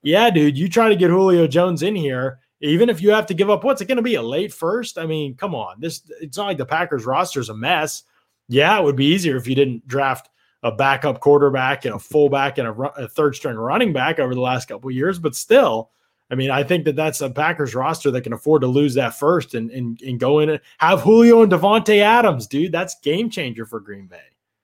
[0.01, 3.33] Yeah, dude, you try to get Julio Jones in here, even if you have to
[3.33, 4.97] give up what's it going to be a late first?
[4.97, 8.03] I mean, come on, this it's not like the Packers roster is a mess.
[8.47, 10.29] Yeah, it would be easier if you didn't draft
[10.65, 14.41] a backup quarterback and a fullback and a, a third string running back over the
[14.41, 15.91] last couple of years, but still,
[16.31, 19.13] I mean, I think that that's a Packers roster that can afford to lose that
[19.17, 22.71] first and and, and go in and have Julio and Davante Adams, dude.
[22.71, 24.23] That's game changer for Green Bay.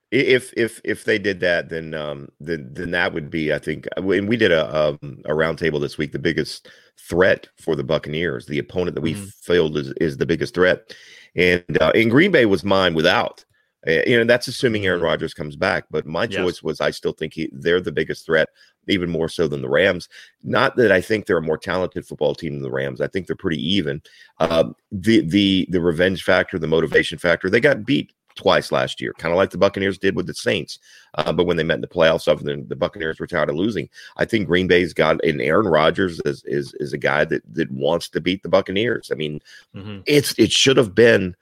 [0.09, 3.87] If if if they did that, then um then then that would be I think
[3.95, 6.13] and we did a um, a roundtable this week.
[6.13, 9.25] The biggest threat for the Buccaneers, the opponent that we mm-hmm.
[9.25, 10.95] filled is is the biggest threat,
[11.35, 13.45] and uh, in Green Bay was mine without.
[13.87, 15.05] Uh, you know that's assuming Aaron mm-hmm.
[15.05, 16.35] Rodgers comes back, but my yes.
[16.35, 18.49] choice was I still think he, they're the biggest threat,
[18.87, 20.07] even more so than the Rams.
[20.43, 23.01] Not that I think they're a more talented football team than the Rams.
[23.01, 24.01] I think they're pretty even.
[24.39, 29.13] Uh, the the the revenge factor, the motivation factor, they got beat twice last year,
[29.17, 30.79] kind of like the Buccaneers did with the Saints.
[31.15, 33.55] Uh, but when they met in the playoffs, other than the Buccaneers were tired of
[33.55, 37.41] losing, I think Green Bay's got and Aaron Rodgers is is, is a guy that
[37.53, 39.09] that wants to beat the Buccaneers.
[39.11, 39.41] I mean,
[39.75, 39.99] mm-hmm.
[40.05, 41.35] it's it should have been,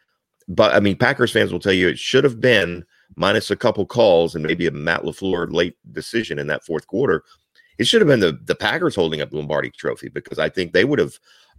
[0.50, 2.84] but I mean, Packers fans will tell you it should have been
[3.16, 7.24] minus a couple calls and maybe a Matt LaFleur late decision in that fourth quarter.
[7.78, 10.74] It should have been the the Packers holding up the Lombardi Trophy because I think
[10.74, 11.14] they would have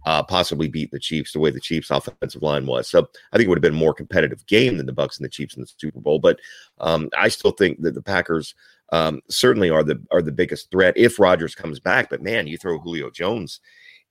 [0.05, 2.89] uh, possibly beat the Chiefs the way the Chiefs' offensive line was.
[2.89, 5.25] So I think it would have been a more competitive game than the Bucs and
[5.25, 6.19] the Chiefs in the Super Bowl.
[6.19, 6.39] But
[6.79, 8.55] um, I still think that the Packers
[8.91, 12.09] um, certainly are the are the biggest threat if Rodgers comes back.
[12.09, 13.61] But man, you throw Julio Jones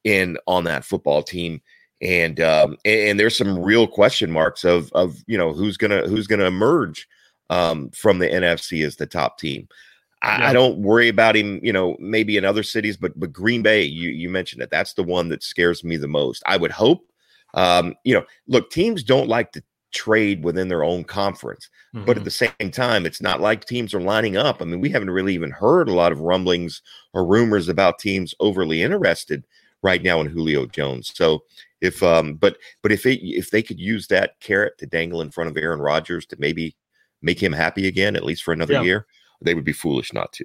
[0.04, 1.60] in on that football team.
[2.02, 6.26] And um, and there's some real question marks of of you know who's gonna who's
[6.26, 7.06] gonna emerge
[7.50, 9.68] um, from the NFC as the top team.
[10.22, 10.50] I, yeah.
[10.50, 13.82] I, don't worry about him, you know, maybe in other cities, but but Green Bay,
[13.82, 14.70] you you mentioned it.
[14.70, 16.42] That's the one that scares me the most.
[16.46, 17.10] I would hope,
[17.54, 22.04] um, you know, look, teams don't like to trade within their own conference, mm-hmm.
[22.04, 22.24] but at mm-hmm.
[22.24, 24.60] the same time, it's not like teams are lining up.
[24.60, 26.82] I mean, we haven't really even heard a lot of rumblings
[27.12, 29.44] or rumors about teams overly interested
[29.82, 31.12] right now in Julio Jones.
[31.14, 31.44] So
[31.80, 35.30] if um, but but if it if they could use that carrot to dangle in
[35.30, 36.76] front of Aaron Rodgers to maybe
[37.22, 38.82] make him happy again, at least for another yeah.
[38.82, 39.06] year
[39.42, 40.44] they would be foolish not to.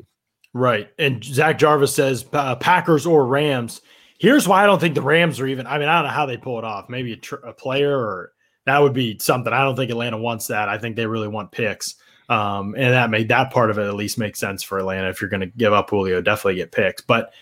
[0.54, 0.90] Right.
[0.98, 3.82] And Zach Jarvis says uh, Packers or Rams.
[4.20, 5.68] Here's why I don't think the Rams are even.
[5.68, 6.88] I mean, I don't know how they pull it off.
[6.88, 8.32] Maybe a, tr- a player or
[8.66, 9.52] that would be something.
[9.52, 10.70] I don't think Atlanta wants that.
[10.70, 11.96] I think they really want picks.
[12.30, 15.10] Um, and that made that part of it at least make sense for Atlanta.
[15.10, 17.02] If you're going to give up Julio, definitely get picks.
[17.02, 17.34] But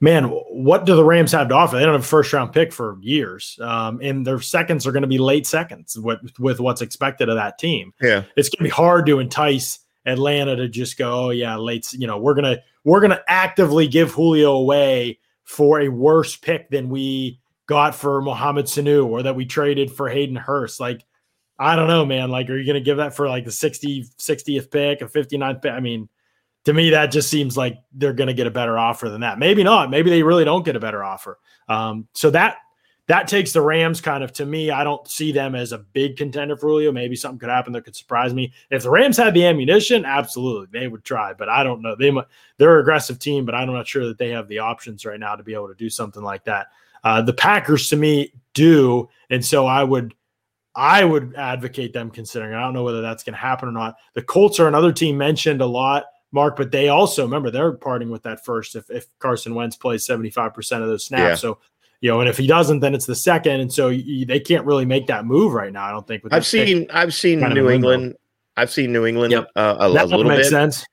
[0.00, 1.76] man, what do the Rams have to offer?
[1.76, 5.02] They don't have a first round pick for years, um, and their seconds are going
[5.02, 7.92] to be late seconds with, with what's expected of that team.
[8.00, 11.92] Yeah, it's going to be hard to entice Atlanta to just go, oh yeah, late,
[11.92, 16.88] you know, we're gonna we're gonna actively give Julio away for a worse pick than
[16.88, 20.80] we got for Mohamed Sanu or that we traded for Hayden Hurst.
[20.80, 21.04] Like,
[21.58, 22.30] I don't know, man.
[22.30, 25.72] Like, are you gonna give that for like the 60, 60th pick, a 59th pick?
[25.72, 26.08] I mean,
[26.68, 29.38] to me, that just seems like they're gonna get a better offer than that.
[29.38, 29.88] Maybe not.
[29.88, 31.38] Maybe they really don't get a better offer.
[31.66, 32.58] Um, so that
[33.06, 34.70] that takes the Rams kind of to me.
[34.70, 36.92] I don't see them as a big contender for Julio.
[36.92, 38.52] Maybe something could happen that could surprise me.
[38.70, 41.32] If the Rams had the ammunition, absolutely they would try.
[41.32, 41.96] But I don't know.
[41.96, 42.12] They
[42.58, 45.36] they're an aggressive team, but I'm not sure that they have the options right now
[45.36, 46.66] to be able to do something like that.
[47.02, 50.14] Uh, the Packers to me do, and so I would
[50.74, 52.52] I would advocate them considering.
[52.52, 53.96] I don't know whether that's going to happen or not.
[54.12, 56.04] The Colts are another team mentioned a lot.
[56.32, 60.06] Mark, but they also remember they're parting with that first if, if Carson Wentz plays
[60.06, 61.22] 75% of those snaps.
[61.22, 61.34] Yeah.
[61.34, 61.58] So
[62.00, 64.64] you know, and if he doesn't, then it's the second, and so you, they can't
[64.64, 65.84] really make that move right now.
[65.84, 66.22] I don't think.
[66.30, 68.14] I've seen, I've seen New England.
[68.56, 69.48] I've seen New England yep.
[69.56, 70.46] uh, a, that a little bit.
[70.46, 70.84] Sense.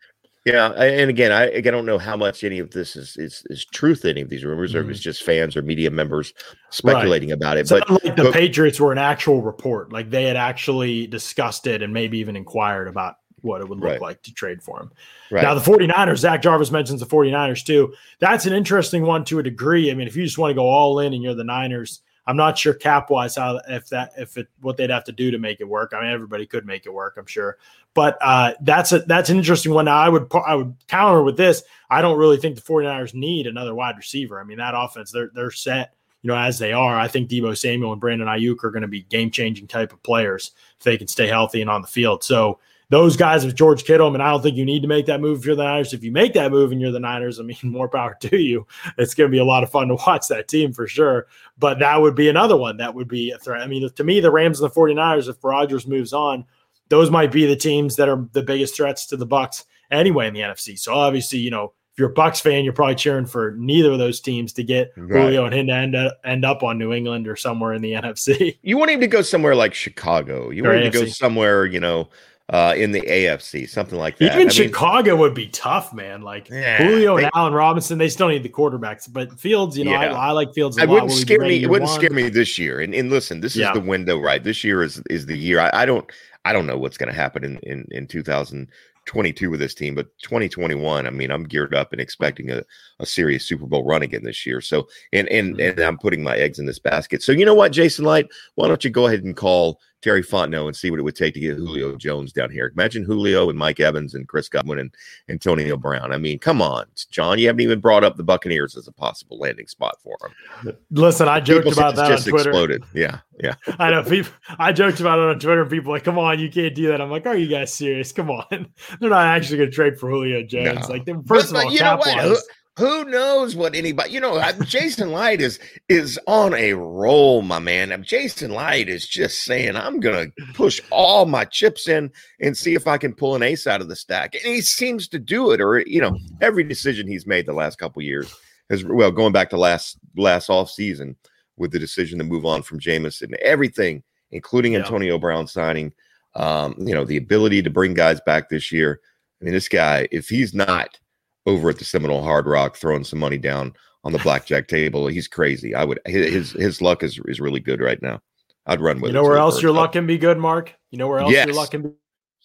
[0.45, 3.65] Yeah, and again, I, I don't know how much any of this is is, is
[3.65, 4.05] truth.
[4.05, 4.75] Any of these rumors, mm.
[4.75, 5.03] or if it's mm.
[5.03, 6.33] just fans or media members
[6.69, 7.35] speculating right.
[7.35, 7.67] about it.
[7.69, 11.81] but like the but, Patriots were an actual report, like they had actually discussed it
[11.81, 13.15] and maybe even inquired about
[13.45, 14.01] what it would look right.
[14.01, 14.91] like to trade for him.
[15.31, 15.43] Right.
[15.43, 17.93] Now, the 49ers, Zach Jarvis mentions the 49ers too.
[18.19, 19.91] That's an interesting one to a degree.
[19.91, 22.37] I mean, if you just want to go all in and you're the Niners, I'm
[22.37, 25.37] not sure cap wise how if that if it what they'd have to do to
[25.37, 25.93] make it work.
[25.95, 27.59] I mean, everybody could make it work, I'm sure,
[27.93, 29.85] but uh, that's a that's an interesting one.
[29.85, 31.61] Now, I would I would counter with this.
[31.89, 34.39] I don't really think the 49ers need another wide receiver.
[34.39, 35.93] I mean, that offense they're they're set
[36.25, 38.87] you know, as they are, I think Deebo Samuel and Brandon Aiyuk are going to
[38.87, 42.23] be game changing type of players if they can stay healthy and on the field.
[42.23, 42.57] So
[42.89, 45.21] those guys with George Kittle, I mean, I don't think you need to make that
[45.21, 45.93] move if you're the Niners.
[45.93, 48.67] If you make that move and you're the Niners, I mean, more power to you.
[48.97, 51.27] It's going to be a lot of fun to watch that team for sure.
[51.57, 53.61] But that would be another one that would be a threat.
[53.61, 56.45] I mean, to me, the Rams and the 49ers, if Rodgers moves on,
[56.89, 60.33] those might be the teams that are the biggest threats to the Bucs anyway in
[60.33, 60.77] the NFC.
[60.77, 63.99] So obviously, you know, if you're a Bucs fan, you're probably cheering for neither of
[63.99, 65.21] those teams to get right.
[65.21, 67.93] Julio and him to end up, end up on New England or somewhere in the
[67.93, 68.57] NFC.
[68.61, 70.49] You want him to go somewhere like Chicago.
[70.49, 72.09] You want him to go somewhere, you know,
[72.49, 74.35] uh, in the AFC, something like that.
[74.35, 76.21] Even I Chicago mean, would be tough, man.
[76.21, 79.91] Like yeah, Julio and Allen Robinson, they still need the quarterbacks, but Fields, you know,
[79.91, 80.13] yeah.
[80.13, 80.77] I, I, like Fields.
[80.77, 81.63] it wouldn't scare me.
[81.63, 81.99] It wouldn't one.
[81.99, 82.81] scare me this year.
[82.81, 83.69] And, and listen, this yeah.
[83.69, 84.43] is the window, right?
[84.43, 85.59] This year is is the year.
[85.59, 86.09] I, I don't
[86.45, 90.15] I don't know what's going to happen in in in 2022 with this team, but
[90.21, 91.07] 2021.
[91.07, 92.61] I mean, I'm geared up and expecting a,
[92.99, 94.61] a serious Super Bowl run again this year.
[94.61, 95.79] So, and and mm-hmm.
[95.79, 97.23] and I'm putting my eggs in this basket.
[97.23, 100.67] So, you know what, Jason Licht, why don't you go ahead and call Terry Fontenot
[100.67, 102.71] and see what it would take to get Julio Jones down here.
[102.75, 104.95] Imagine Julio and Mike Evans and Chris Godwin and
[105.29, 106.11] Antonio Brown.
[106.11, 107.39] I mean, come on, John.
[107.39, 110.77] You haven't even brought up the Buccaneers as a possible landing spot for him.
[110.91, 112.49] Listen, I joked people about that just on Twitter.
[112.51, 112.83] Exploded.
[112.93, 113.55] Yeah, yeah.
[113.79, 114.03] I know.
[114.03, 115.65] People, I joked about it on Twitter.
[115.65, 117.01] People like, come on, you can't do that.
[117.01, 118.11] I'm like, are you guys serious?
[118.11, 118.45] Come on,
[118.99, 120.87] they're not actually going to trade for Julio Jones.
[120.87, 120.95] No.
[120.95, 122.39] Like, first but, of all, you know what?
[122.77, 128.03] Who knows what anybody you know Jason Licht is is on a roll my man.
[128.03, 132.11] Jason Licht is just saying i'm gonna push all my chips in
[132.41, 134.35] and see if i can pull an ace out of the stack.
[134.35, 137.77] And he seems to do it or you know every decision he's made the last
[137.77, 138.33] couple years
[138.69, 141.15] as well going back to last last off season
[141.55, 144.79] with the decision to move on from Jameson, and everything including yeah.
[144.79, 145.93] antonio brown signing
[146.35, 148.99] um, you know the ability to bring guys back this year.
[149.41, 150.99] I mean this guy if he's not
[151.45, 155.07] over at the Seminole Hard Rock throwing some money down on the blackjack table.
[155.07, 155.75] He's crazy.
[155.75, 158.21] I would his his luck is is really good right now.
[158.65, 159.09] I'd run with.
[159.09, 159.13] It.
[159.13, 160.73] You know where else your luck can be good, Mark?
[160.91, 161.47] You know where else yes.
[161.47, 161.89] your luck can be?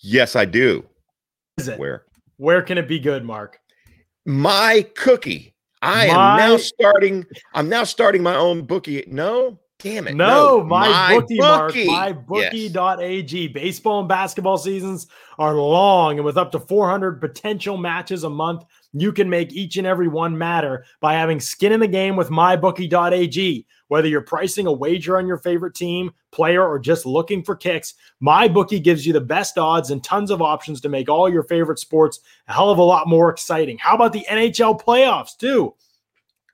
[0.03, 0.85] Yes, I do.
[1.59, 2.05] Is it where?
[2.37, 3.59] Where can it be good, Mark?
[4.27, 5.55] My cookie.
[5.83, 6.43] I my...
[6.43, 7.27] am now starting.
[7.55, 9.05] I'm now starting my own bookie.
[9.07, 10.15] No, Damn it.
[10.15, 11.87] No, no my, my, bookie, bookie.
[11.87, 13.43] Mark, mybookie.ag.
[13.43, 13.53] Yes.
[13.53, 15.07] Baseball and basketball seasons
[15.39, 19.76] are long, and with up to 400 potential matches a month, you can make each
[19.76, 23.66] and every one matter by having skin in the game with mybookie.ag.
[23.88, 27.94] Whether you're pricing a wager on your favorite team, player, or just looking for kicks,
[28.22, 31.79] MyBookie gives you the best odds and tons of options to make all your favorite
[31.79, 33.79] sports a hell of a lot more exciting.
[33.79, 35.74] How about the NHL playoffs, too?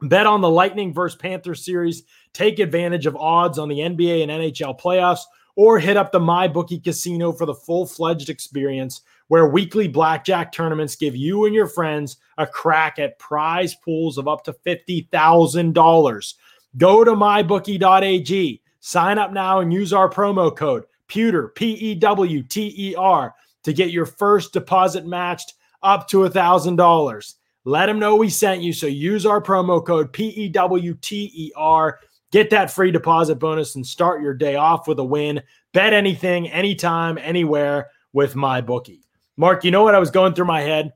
[0.03, 2.05] Bet on the Lightning versus Panthers series.
[2.33, 5.23] Take advantage of odds on the NBA and NHL playoffs,
[5.57, 10.95] or hit up the MyBookie Casino for the full fledged experience where weekly blackjack tournaments
[10.97, 16.35] give you and your friends a crack at prize pools of up to $50,000.
[16.77, 22.43] Go to mybookie.ag, sign up now, and use our promo code Pewter, P E W
[22.43, 27.35] T E R, to get your first deposit matched up to $1,000.
[27.65, 28.73] Let them know we sent you.
[28.73, 31.99] So use our promo code P E W T E R.
[32.33, 35.43] Get that free deposit bonus and start your day off with a win.
[35.73, 39.03] Bet anything, anytime, anywhere with my bookie.
[39.37, 40.93] Mark, you know what I was going through my head?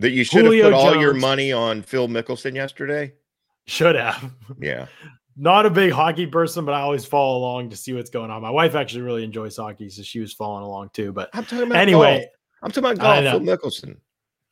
[0.00, 3.12] That you should Julio have put all Jones, your money on Phil Mickelson yesterday?
[3.66, 4.32] Should have.
[4.60, 4.86] Yeah.
[5.38, 8.40] Not a big hockey person, but I always follow along to see what's going on.
[8.40, 11.12] My wife actually really enjoys hockey, so she was following along too.
[11.12, 12.18] But I'm talking about anyway.
[12.18, 12.26] Golf.
[12.62, 13.44] I'm talking about golf.
[13.44, 13.96] Phil Mickelson.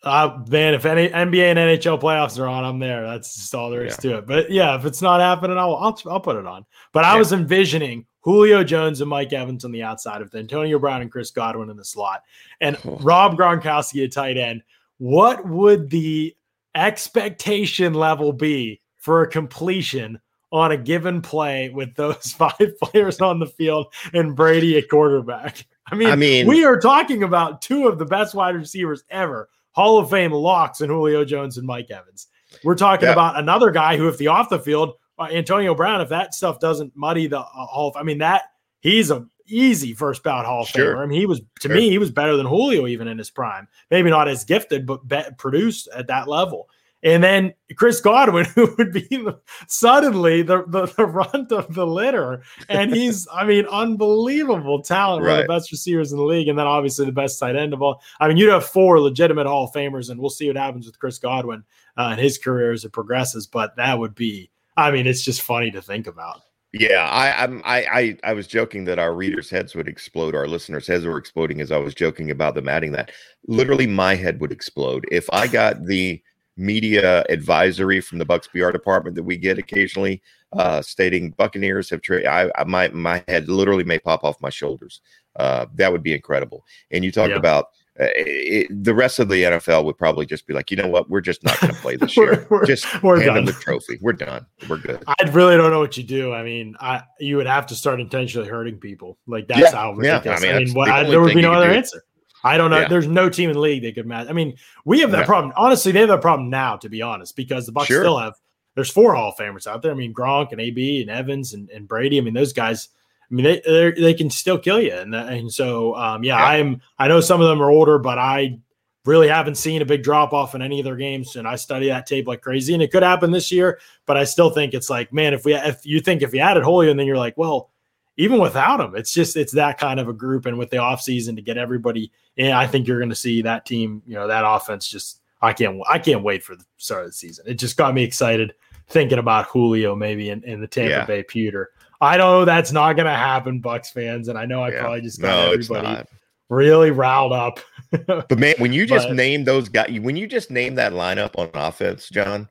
[0.04, 3.06] Uh, man, if any NBA and NHL playoffs are on, I'm there.
[3.06, 4.10] That's just all there is yeah.
[4.10, 4.26] to it.
[4.26, 6.66] But yeah, if it's not happening, I'll I'll, I'll put it on.
[6.92, 11.00] But I was envisioning Julio Jones and Mike Evans on the outside of Antonio Brown
[11.00, 12.22] and Chris Godwin in the slot,
[12.60, 12.98] and oh.
[13.00, 14.62] Rob Gronkowski at tight end.
[14.98, 16.36] What would the
[16.74, 20.20] expectation level be for a completion
[20.52, 25.66] on a given play with those five players on the field and Brady at quarterback?
[25.86, 29.48] I mean, I mean, we are talking about two of the best wide receivers ever
[29.74, 32.28] Hall of Fame locks in Julio Jones and Mike Evans.
[32.62, 33.12] We're talking yeah.
[33.12, 36.60] about another guy who, if the off the field, uh, Antonio Brown, if that stuff
[36.60, 38.44] doesn't muddy the uh, Hall, of, I mean that
[38.80, 40.94] he's a easy first bout Hall of sure.
[40.94, 41.02] Famer.
[41.02, 41.76] I mean, he was to sure.
[41.76, 43.68] me, he was better than Julio even in his prime.
[43.90, 46.68] Maybe not as gifted, but be- produced at that level.
[47.04, 49.26] And then Chris Godwin, who would be
[49.68, 52.42] suddenly the, the, the runt of the litter.
[52.68, 55.30] And he's, I mean, unbelievable talent, right.
[55.30, 56.48] one of the best receivers in the league.
[56.48, 58.02] And then obviously the best tight end of all.
[58.18, 60.98] I mean, you'd have four legitimate Hall of Famers, and we'll see what happens with
[60.98, 61.62] Chris Godwin
[61.98, 63.46] uh, in his career as it progresses.
[63.46, 66.40] But that would be, I mean, it's just funny to think about.
[66.72, 70.48] Yeah, I, I'm, I, I, I was joking that our readers' heads would explode, our
[70.48, 73.12] listeners' heads were exploding as I was joking about them adding that.
[73.46, 76.20] Literally, my head would explode if I got the
[76.56, 82.00] media advisory from the Bucs PR department that we get occasionally, uh, stating Buccaneers have
[82.00, 82.26] traded.
[82.26, 85.00] I, I, my my head literally may pop off my shoulders.
[85.36, 86.64] Uh, that would be incredible.
[86.90, 87.36] And you talk yeah.
[87.36, 87.66] about
[87.98, 91.08] uh, it, the rest of the NFL would probably just be like, you know what,
[91.08, 92.46] we're just not going to play this year.
[92.50, 93.34] we're, just we're hand done.
[93.36, 93.98] them the trophy.
[94.00, 94.46] We're done.
[94.68, 95.02] We're good.
[95.06, 96.32] I really don't know what you do.
[96.32, 99.18] I mean, I you would have to start intentionally hurting people.
[99.26, 100.42] Like that's yeah, how ridiculous.
[100.42, 102.02] Yeah, I mean, I mean what, the there would be no other answer.
[102.44, 102.80] I don't know.
[102.80, 102.88] Yeah.
[102.88, 104.28] There's no team in the league that could match.
[104.28, 105.26] I mean, we have that yeah.
[105.26, 105.52] problem.
[105.56, 108.02] Honestly, they have that problem now, to be honest, because the Bucs sure.
[108.02, 108.34] still have.
[108.74, 109.92] There's four Hall of Famers out there.
[109.92, 112.18] I mean, Gronk and AB and Evans and, and Brady.
[112.18, 112.88] I mean, those guys.
[113.30, 116.82] I mean, they they can still kill you, and and so um, yeah, yeah, I'm.
[116.98, 118.60] I know some of them are older, but I
[119.06, 121.88] really haven't seen a big drop off in any of their games, and I study
[121.88, 122.74] that tape like crazy.
[122.74, 125.54] And it could happen this year, but I still think it's like, man, if we
[125.54, 127.70] if you think if you added Julio, and then you're like, well,
[128.16, 130.46] even without him, it's just it's that kind of a group.
[130.46, 133.66] And with the offseason to get everybody in, I think you're going to see that
[133.66, 137.10] team, you know, that offense just I can't I can't wait for the start of
[137.10, 137.44] the season.
[137.48, 138.54] It just got me excited
[138.88, 141.04] thinking about Julio maybe in, in the Tampa yeah.
[141.04, 141.70] Bay pewter.
[142.00, 144.80] I know that's not going to happen, Bucs fans, and I know I yeah.
[144.80, 146.04] probably just got no, everybody
[146.50, 147.60] really riled up.
[148.06, 151.38] but man, when you just but, name those guys, when you just name that lineup
[151.38, 152.48] on offense, John,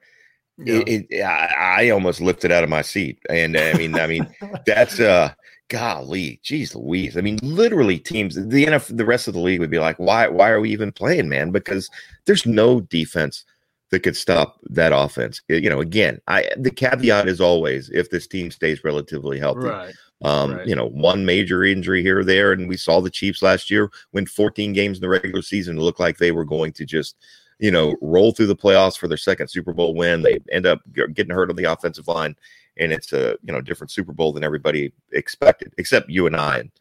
[0.58, 0.82] yeah.
[0.88, 4.28] it, it, I, I almost lifted out of my seat, and I mean, I mean,
[4.66, 5.34] that's uh
[5.74, 7.18] golly, geez Louise.
[7.18, 10.28] I mean, literally teams, the NFL, the rest of the league would be like, why,
[10.28, 11.50] why are we even playing, man?
[11.50, 11.90] Because
[12.26, 13.44] there's no defense
[13.90, 15.42] that could stop that offense.
[15.50, 19.68] You know, again, I the caveat is always if this team stays relatively healthy.
[19.68, 19.96] Right.
[20.22, 20.68] Um, right.
[20.68, 23.90] you know, one major injury here or there, and we saw the Chiefs last year
[24.12, 25.78] win 14 games in the regular season.
[25.78, 27.16] It looked like they were going to just,
[27.58, 30.22] you know, roll through the playoffs for their second Super Bowl win.
[30.22, 32.36] They end up getting hurt on the offensive line
[32.78, 36.60] and it's a you know different Super Bowl than everybody expected, except you and I
[36.60, 36.72] and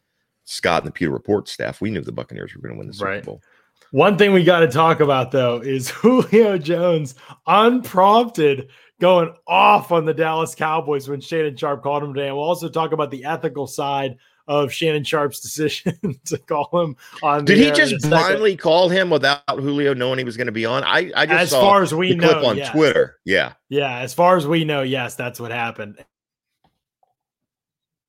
[0.45, 1.81] Scott and the Pewter Report staff.
[1.81, 3.23] We knew the Buccaneers were going to win the Super right.
[3.23, 3.41] Bowl.
[3.91, 10.05] One thing we got to talk about though is Julio Jones unprompted going off on
[10.05, 12.27] the Dallas Cowboys when Shannon Sharpe called him today.
[12.27, 16.95] And we'll also talk about the ethical side of Shannon Sharpe's decision to call him
[17.21, 17.45] on.
[17.45, 20.83] Did he just blindly call him without Julio knowing he was going to be on?
[20.83, 22.71] I, I just as far as we know on yes.
[22.71, 23.19] Twitter.
[23.25, 23.99] Yeah, yeah.
[23.99, 26.03] As far as we know, yes, that's what happened.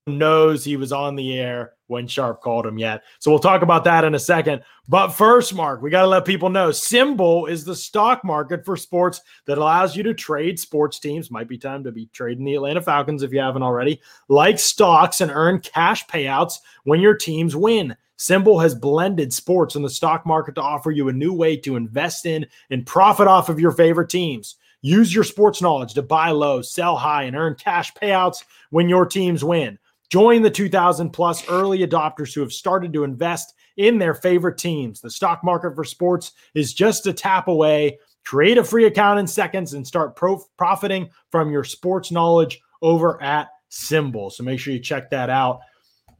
[0.07, 3.01] Knows he was on the air when Sharpe called him yet.
[3.17, 4.61] So we'll talk about that in a second.
[4.87, 8.77] But first, Mark, we got to let people know SimBull is the stock market for
[8.77, 11.31] sports that allows you to trade sports teams.
[11.31, 15.21] Might be time to be trading the Atlanta Falcons if you haven't already, like stocks
[15.21, 17.95] and earn cash payouts when your teams win.
[18.19, 21.77] SimBull has blended sports and the stock market to offer you a new way to
[21.77, 24.57] invest in and profit off of your favorite teams.
[24.81, 29.07] Use your sports knowledge to buy low, sell high, and earn cash payouts when your
[29.07, 29.79] teams win.
[30.09, 35.01] Join the 2000 plus early adopters who have started to invest in their favorite teams.
[35.01, 37.99] The stock market for sports is just a tap away.
[38.25, 43.21] Create a free account in seconds and start pro- profiting from your sports knowledge over
[43.21, 44.31] at SimBull.
[44.31, 45.59] So make sure you check that out.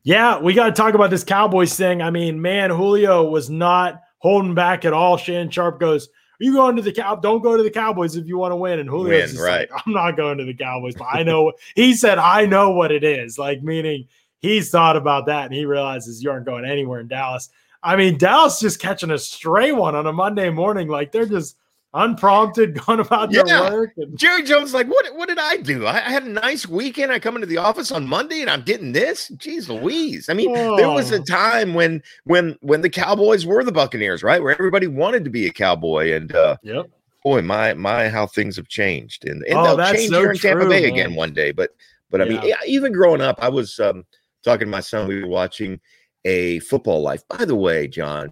[0.03, 2.01] Yeah, we got to talk about this Cowboys thing.
[2.01, 5.17] I mean, man, Julio was not holding back at all.
[5.17, 7.15] Shannon Sharpe goes, you going to the cow?
[7.15, 8.79] Don't go to the Cowboys if you want to win.
[8.79, 9.71] And Julio's win, right?
[9.71, 12.91] Like, I'm not going to the Cowboys, but I know he said I know what
[12.91, 13.37] it is.
[13.37, 14.07] Like meaning
[14.39, 17.49] he's thought about that and he realizes you aren't going anywhere in Dallas.
[17.83, 20.87] I mean, Dallas just catching a stray one on a Monday morning.
[20.87, 21.57] Like they're just
[21.95, 23.43] unprompted, gone about yeah.
[23.43, 23.93] their work.
[23.97, 25.85] And- Jerry Jones, like, what what did I do?
[25.85, 27.11] I, I, had a nice weekend.
[27.11, 29.31] I come into the office on Monday and I'm getting this.
[29.37, 30.29] Jeez Louise.
[30.29, 30.77] I mean, oh.
[30.77, 31.23] there was a oh.
[31.23, 34.41] time when when when the Cowboys were the Buccaneers, right?
[34.41, 36.13] Where everybody wanted to be a cowboy.
[36.13, 36.85] And uh yep.
[37.23, 39.25] boy, my my how things have changed.
[39.25, 40.91] And, and oh, they'll change so here in Tampa Bay man.
[40.91, 41.51] again one day.
[41.51, 41.71] But
[42.11, 42.41] but I yeah.
[42.41, 44.05] mean, even growing up, I was um
[44.43, 45.79] talking to my son, we were watching
[46.23, 47.23] a football life.
[47.27, 48.31] By the way, John,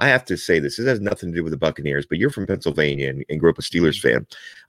[0.00, 0.78] I have to say this.
[0.78, 3.50] This has nothing to do with the Buccaneers, but you're from Pennsylvania and, and grew
[3.50, 4.08] up a Steelers mm-hmm.
[4.08, 4.26] fan.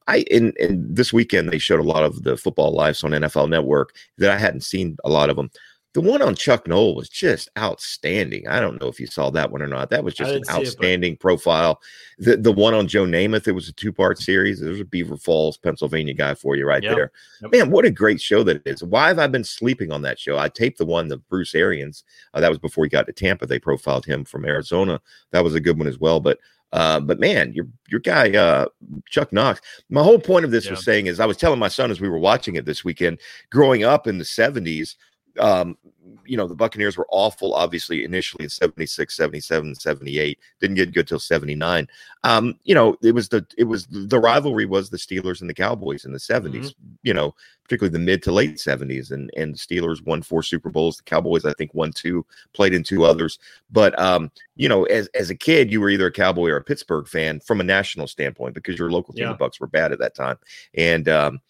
[0.08, 3.50] I in, in this weekend they showed a lot of the football lives on NFL
[3.50, 5.50] Network that I hadn't seen a lot of them.
[5.94, 8.48] The one on Chuck Noll was just outstanding.
[8.48, 9.90] I don't know if you saw that one or not.
[9.90, 11.82] That was just an outstanding it, profile.
[12.18, 14.62] The the one on Joe Namath, it was a two part series.
[14.62, 16.96] There's a Beaver Falls, Pennsylvania guy for you right yep.
[16.96, 17.12] there.
[17.42, 17.52] Yep.
[17.52, 18.84] Man, what a great show that is.
[18.84, 20.38] Why have I been sleeping on that show?
[20.38, 22.06] I taped the one, the Bruce Arians.
[22.34, 23.46] Uh, that was before he got to Tampa.
[23.46, 25.02] They profiled him from Arizona.
[25.32, 26.22] That was a good one as well.
[26.22, 26.40] But
[26.74, 28.66] uh, but man, your your guy uh,
[29.10, 29.60] Chuck Knox.
[29.90, 30.72] My whole point of this yeah.
[30.72, 33.20] was saying is I was telling my son as we were watching it this weekend.
[33.50, 34.96] Growing up in the '70s,
[35.40, 35.78] um,
[36.26, 40.40] you know, the Buccaneers were awful, obviously, initially in 76, 77, 78.
[40.60, 41.88] Didn't get good till 79.
[42.24, 45.54] Um, you know, it was the it was the rivalry was the Steelers and the
[45.54, 46.94] Cowboys in the 70s, mm-hmm.
[47.04, 49.12] you know, particularly the mid to late 70s.
[49.12, 50.98] And and Steelers won four Super Bowls.
[50.98, 53.40] The Cowboys, I think, won two, played in two others.
[53.72, 56.64] But um, you know, as as a kid, you were either a Cowboy or a
[56.64, 59.34] Pittsburgh fan from a national standpoint because your local team, yeah.
[59.34, 60.38] the Bucs, were bad at that time.
[60.76, 61.42] And um,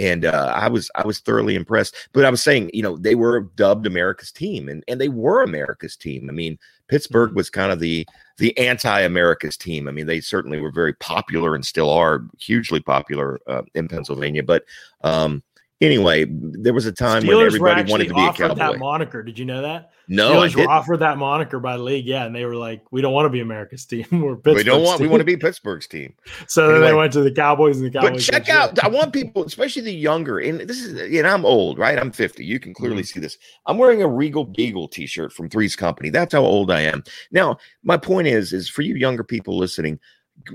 [0.00, 1.94] and uh, I was I was thoroughly impressed.
[2.12, 5.42] But I was saying, you know, they were dubbed America's team, and and they were
[5.42, 6.28] America's team.
[6.30, 6.58] I mean,
[6.88, 7.36] Pittsburgh mm-hmm.
[7.36, 8.06] was kind of the
[8.38, 9.86] the anti-America's team.
[9.86, 14.42] I mean, they certainly were very popular and still are hugely popular uh, in Pennsylvania.
[14.42, 14.64] But
[15.02, 15.42] um,
[15.80, 18.54] anyway, there was a time Steelers when everybody wanted to be a cowboy.
[18.54, 19.90] That moniker, did you know that?
[20.08, 22.04] No, Steelers were offered that moniker by the league.
[22.04, 24.06] Yeah, and they were like, "We don't want to be America's team.
[24.10, 24.98] We're Pittsburgh's We don't want.
[24.98, 25.06] Team.
[25.06, 26.14] We want to be Pittsburgh's team."
[26.48, 28.26] so anyway, then they went to the Cowboys, and the Cowboys.
[28.26, 28.82] But check out.
[28.82, 31.98] I want people, especially the younger, and this is, you know, I'm old, right?
[31.98, 32.44] I'm 50.
[32.44, 33.04] You can clearly mm-hmm.
[33.04, 33.38] see this.
[33.66, 36.10] I'm wearing a Regal Beagle T-shirt from Three's Company.
[36.10, 37.04] That's how old I am.
[37.30, 40.00] Now, my point is, is for you younger people listening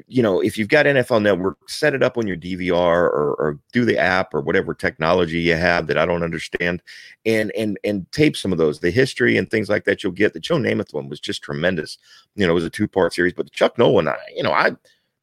[0.08, 3.60] you know, if you've got NFL Network, set it up on your DVR or, or,
[3.72, 6.82] do the app or whatever technology you have that I don't understand,
[7.26, 10.04] and and and tape some of those, the history and things like that.
[10.04, 11.98] You'll get the Joe Namath one was just tremendous.
[12.36, 14.52] You know, it was a two part series, but the Chuck Nolan, I, you know,
[14.52, 14.76] I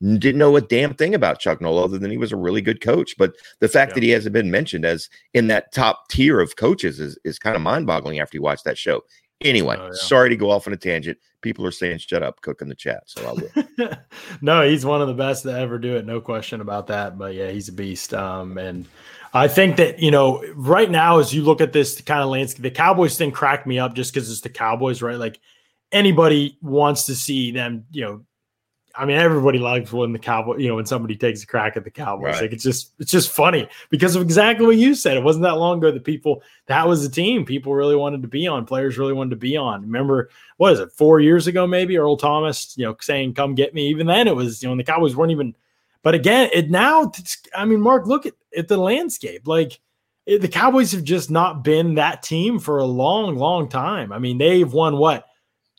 [0.02, 2.80] didn't know a damn thing about Chuck Noll other than he was a really good
[2.80, 3.14] coach.
[3.16, 3.94] But the fact yeah.
[3.94, 7.54] that he hasn't been mentioned as in that top tier of coaches is, is kind
[7.54, 9.02] of mind boggling after you watch that show.
[9.44, 9.92] Anyway, oh, yeah.
[9.92, 11.18] sorry to go off on a tangent.
[11.40, 13.02] People are saying shut up, cook in the chat.
[13.06, 13.90] So I will.
[14.40, 16.06] no, he's one of the best to ever do it.
[16.06, 17.18] No question about that.
[17.18, 18.14] But yeah, he's a beast.
[18.14, 18.86] Um, and
[19.34, 22.62] I think that, you know, right now, as you look at this kind of landscape,
[22.62, 25.16] the Cowboys thing cracked me up just because it's the Cowboys, right?
[25.16, 25.40] Like
[25.90, 28.24] anybody wants to see them, you know,
[28.94, 31.84] I mean, everybody likes when the Cowboy, you know, when somebody takes a crack at
[31.84, 32.34] the Cowboys.
[32.34, 32.42] Right.
[32.42, 35.16] Like it's just, it's just funny because of exactly what you said.
[35.16, 38.28] It wasn't that long ago that people, that was the team people really wanted to
[38.28, 38.66] be on.
[38.66, 39.82] Players really wanted to be on.
[39.82, 43.74] Remember, what is it, four years ago, maybe Earl Thomas, you know, saying, "Come get
[43.74, 45.54] me." Even then, it was, you know, the Cowboys weren't even.
[46.02, 47.10] But again, it now,
[47.54, 49.46] I mean, Mark, look at at the landscape.
[49.46, 49.80] Like
[50.26, 54.12] it, the Cowboys have just not been that team for a long, long time.
[54.12, 55.26] I mean, they've won what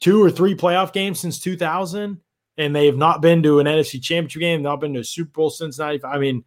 [0.02, 2.20] two or three playoff games since 2000
[2.58, 5.32] and they have not been to an NFC championship game, not been to a Super
[5.32, 6.14] Bowl since 95.
[6.14, 6.44] I mean,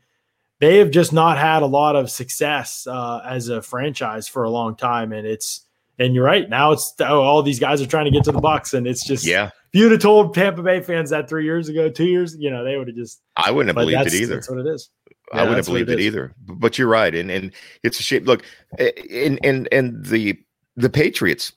[0.60, 4.50] they have just not had a lot of success uh, as a franchise for a
[4.50, 5.12] long time.
[5.12, 5.66] And it's,
[5.98, 6.48] and you're right.
[6.48, 9.04] Now it's oh, all these guys are trying to get to the Bucs, and it's
[9.04, 9.46] just yeah.
[9.72, 12.64] If you'd have told Tampa Bay fans that three years ago, two years, you know,
[12.64, 13.22] they would have just.
[13.36, 14.34] I wouldn't have believed it either.
[14.34, 14.90] That's what it is.
[15.32, 16.34] Yeah, I wouldn't have believed it, it either.
[16.46, 17.52] But you're right, and and
[17.82, 18.24] it's a shame.
[18.24, 18.44] Look,
[18.78, 20.38] and and and the
[20.76, 21.52] the Patriots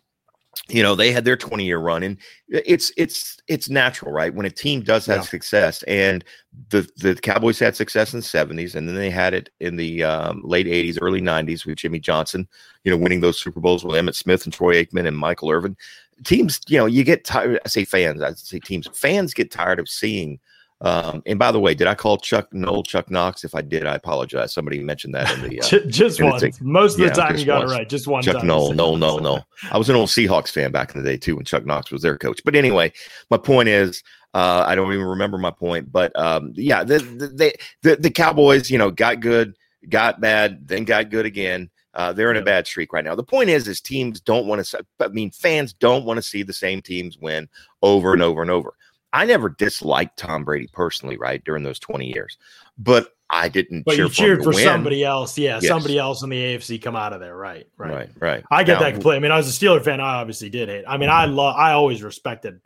[0.68, 2.18] you know they had their 20 year run and
[2.50, 5.24] it's it's it's natural right when a team does have yeah.
[5.24, 6.24] success and
[6.70, 10.04] the the cowboys had success in the 70s and then they had it in the
[10.04, 12.48] um, late 80s early 90s with jimmy johnson
[12.84, 15.78] you know winning those super bowls with emmitt smith and troy aikman and michael irvin
[16.26, 19.80] teams you know you get tired i say fans i say teams fans get tired
[19.80, 20.40] of seeing
[20.82, 23.44] um, and by the way, did I call Chuck Noll Chuck Knox?
[23.44, 24.54] If I did, I apologize.
[24.54, 26.62] Somebody mentioned that in the uh, just once.
[26.62, 27.72] Most of the time, you got once.
[27.72, 27.90] it right.
[27.90, 28.24] Just one.
[28.24, 29.42] Chuck time Noll, no, no, no.
[29.72, 32.02] I was an old Seahawks fan back in the day too when Chuck Knox was
[32.02, 32.42] their coach.
[32.46, 32.94] But anyway,
[33.30, 34.04] my point is,
[34.34, 35.92] uh, I don't even remember my point.
[35.92, 39.56] But um, yeah, the, the, the the Cowboys, you know, got good,
[39.90, 41.70] got bad, then got good again.
[41.94, 43.16] Uh, they're in a bad streak right now.
[43.16, 44.86] The point is, is teams don't want to.
[45.02, 47.50] I mean, fans don't want to see the same teams win
[47.82, 48.76] over and over and over.
[49.14, 52.38] I never disliked Tom Brady personally, right, during those 20 years,
[52.78, 53.84] but I didn't.
[53.84, 55.68] But cheer you cheered for, for somebody else, yeah, yes.
[55.68, 58.10] somebody else in the AFC come out of there, right, right, right.
[58.20, 58.44] right.
[58.52, 59.18] I get now, that completely.
[59.18, 60.00] I mean, I was a Steeler fan.
[60.00, 60.86] I obviously did hate.
[60.88, 61.36] I mean, I mm-hmm.
[61.36, 61.56] love.
[61.56, 62.60] I always respected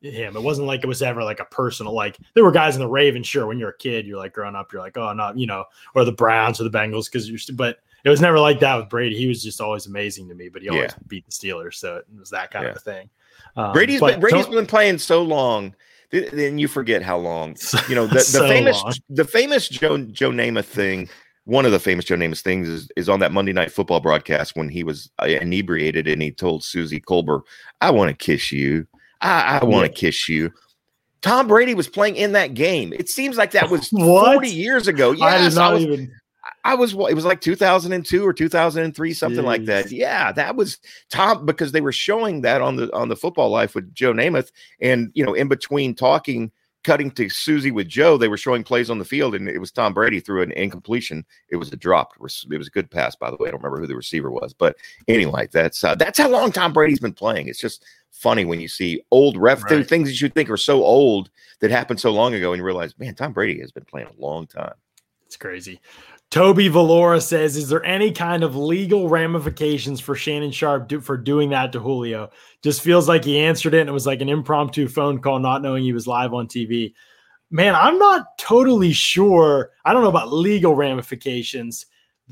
[0.00, 0.36] him.
[0.36, 1.92] It wasn't like it was ever like a personal.
[1.92, 3.26] Like there were guys in the Ravens.
[3.26, 5.64] Sure, when you're a kid, you're like growing up, you're like, oh, not you know,
[5.94, 7.38] or the Browns or the Bengals because you're.
[7.56, 9.16] But it was never like that with Brady.
[9.16, 10.48] He was just always amazing to me.
[10.48, 11.04] But he always yeah.
[11.06, 12.70] beat the Steelers, so it was that kind yeah.
[12.70, 13.08] of a thing.
[13.56, 15.74] Um, Brady's been, Brady's been playing so long
[16.12, 17.56] then you forget how long.
[17.88, 18.94] You know the, the so famous long.
[19.08, 21.08] the famous Joe Joe Namath thing.
[21.44, 24.54] One of the famous Joe Namath things is, is on that Monday Night Football broadcast
[24.54, 27.40] when he was uh, inebriated and he told Suzy Kolber,
[27.80, 28.86] "I want to kiss you.
[29.20, 30.08] I, I want to yeah.
[30.08, 30.52] kiss you."
[31.22, 32.92] Tom Brady was playing in that game.
[32.92, 34.34] It seems like that was what?
[34.34, 35.12] 40 years ago.
[35.12, 36.12] Yes, I did not I was, even
[36.64, 39.44] I was it was like 2002 or 2003 something Jeez.
[39.44, 39.92] like that.
[39.92, 40.78] Yeah, that was
[41.10, 44.50] Tom because they were showing that on the on the football life with Joe Namath
[44.80, 46.50] and you know in between talking
[46.84, 49.70] cutting to Suzy with Joe, they were showing plays on the field, and it was
[49.70, 51.24] Tom Brady threw an incompletion.
[51.48, 52.12] It was a drop.
[52.16, 53.48] It was, a good pass, by the way.
[53.48, 54.76] I don't remember who the receiver was, but
[55.08, 57.48] anyway, that's uh, that's how long Tom Brady's been playing.
[57.48, 59.86] It's just funny when you see old ref right.
[59.86, 61.30] things that you think are so old
[61.60, 64.20] that happened so long ago, and you realize, man, Tom Brady has been playing a
[64.20, 64.74] long time.
[65.26, 65.80] It's crazy.
[66.32, 71.18] Toby Valora says, "Is there any kind of legal ramifications for Shannon Sharpe do, for
[71.18, 72.30] doing that to Julio?
[72.62, 75.60] Just feels like he answered it and it was like an impromptu phone call, not
[75.60, 76.94] knowing he was live on TV."
[77.50, 79.72] Man, I'm not totally sure.
[79.84, 81.84] I don't know about legal ramifications,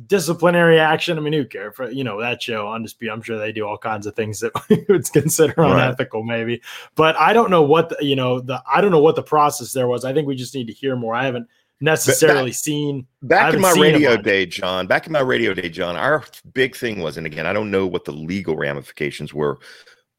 [0.07, 1.19] disciplinary action.
[1.19, 3.13] I mean, who cares for you know that show Undisputed?
[3.13, 6.63] I'm sure they do all kinds of things that we would consider unethical, maybe.
[6.95, 9.75] But I don't know what the, you know the I don't know what the process
[9.75, 10.07] there was.
[10.07, 11.15] I think we just need to hear more.
[11.15, 11.49] I haven't
[11.81, 13.07] necessarily back, seen.
[13.23, 14.87] Back in my radio day, John.
[14.87, 15.97] Back in my radio day, John.
[15.97, 19.59] Our big thing was, and again, I don't know what the legal ramifications were,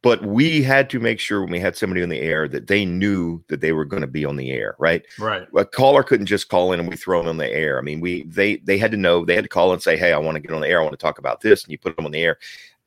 [0.04, 2.86] but we had to make sure when we had somebody on the air that they
[2.86, 5.06] knew that they were going to be on the air, right?
[5.20, 5.48] Right.
[5.56, 7.78] A caller couldn't just call in and we throw them on the air.
[7.78, 10.12] I mean, we they they had to know they had to call and say, "Hey,
[10.12, 10.80] I want to get on the air.
[10.80, 12.38] I want to talk about this," and you put them on the air.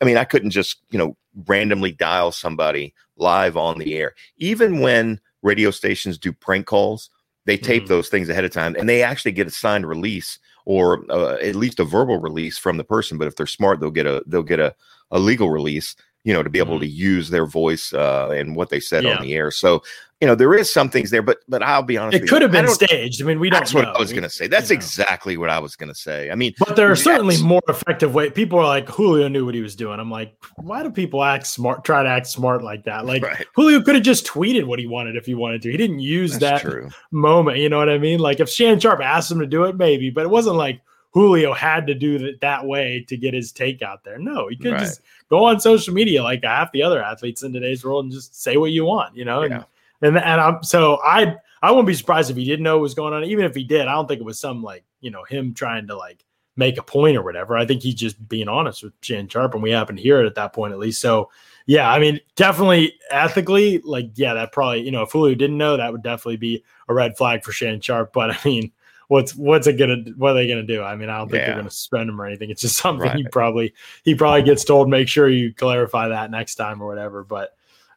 [0.01, 1.17] I mean, I couldn't just you know
[1.47, 7.11] randomly dial somebody live on the air, even when radio stations do prank calls
[7.47, 7.89] they tape mm-hmm.
[7.89, 11.55] those things ahead of time and they actually get a signed release or uh, at
[11.55, 13.19] least a verbal release from the person.
[13.19, 14.75] But if they're smart, they'll get a they'll get a,
[15.11, 16.85] a legal release, you know, to be able mm-hmm.
[16.85, 19.17] to use their voice uh, and what they said yeah.
[19.17, 19.51] on the air.
[19.51, 19.83] So
[20.25, 22.17] you know, there is some things there, but but I'll be honest.
[22.25, 23.21] It could have been staged.
[23.21, 23.61] I mean, we don't.
[23.61, 23.85] That's what.
[23.85, 24.47] I was going to say.
[24.47, 24.79] That's you know.
[24.79, 26.31] exactly what I was going to say.
[26.31, 28.31] I mean, but there are certainly more effective way.
[28.31, 30.01] People are like Julio knew what he was doing.
[30.01, 31.85] I'm like, why do people act smart?
[31.85, 33.05] Try to act smart like that.
[33.05, 33.45] Like Right.
[33.55, 35.71] Julio could have just tweeted what he wanted if he wanted to.
[35.71, 36.89] He didn't use that's that true.
[37.11, 37.59] moment.
[37.59, 38.19] You know what I mean?
[38.19, 40.81] Like if Shannon Sharpe asked him to do it, maybe, but it wasn't like
[41.13, 44.19] Julio had to do it that way to get his take out there.
[44.19, 44.81] No, he could Right.
[44.81, 48.41] just go on social media like half the other athletes in today's world and just
[48.43, 49.15] say what you want.
[49.15, 49.55] You know, Yeah.
[49.57, 49.65] and
[50.03, 52.95] and and I'm so I I wouldn't be surprised if he didn't know what was
[52.95, 53.25] going on.
[53.25, 55.87] Even if he did, I don't think it was some like you know him trying
[55.89, 56.25] to like
[56.57, 57.57] make a point or whatever.
[57.57, 60.27] I think he's just being honest with Shannon Sharpe, and we happen to hear it
[60.27, 61.01] at that point at least.
[61.01, 61.31] So
[61.67, 65.77] yeah, I mean, definitely ethically, like yeah, that probably you know if Julio didn't know,
[65.77, 68.13] that would definitely be a red flag for Shannon Sharpe.
[68.13, 68.73] But I mean.
[69.09, 70.83] What's what's it gonna what are they gonna do?
[70.83, 71.49] I mean, I don't think Yeah.
[71.49, 72.49] they're gonna suspend him or anything.
[72.49, 74.89] It's just something he probably he probably gets told.
[74.89, 77.23] Make sure you clarify that next time or whatever.
[77.23, 77.51] But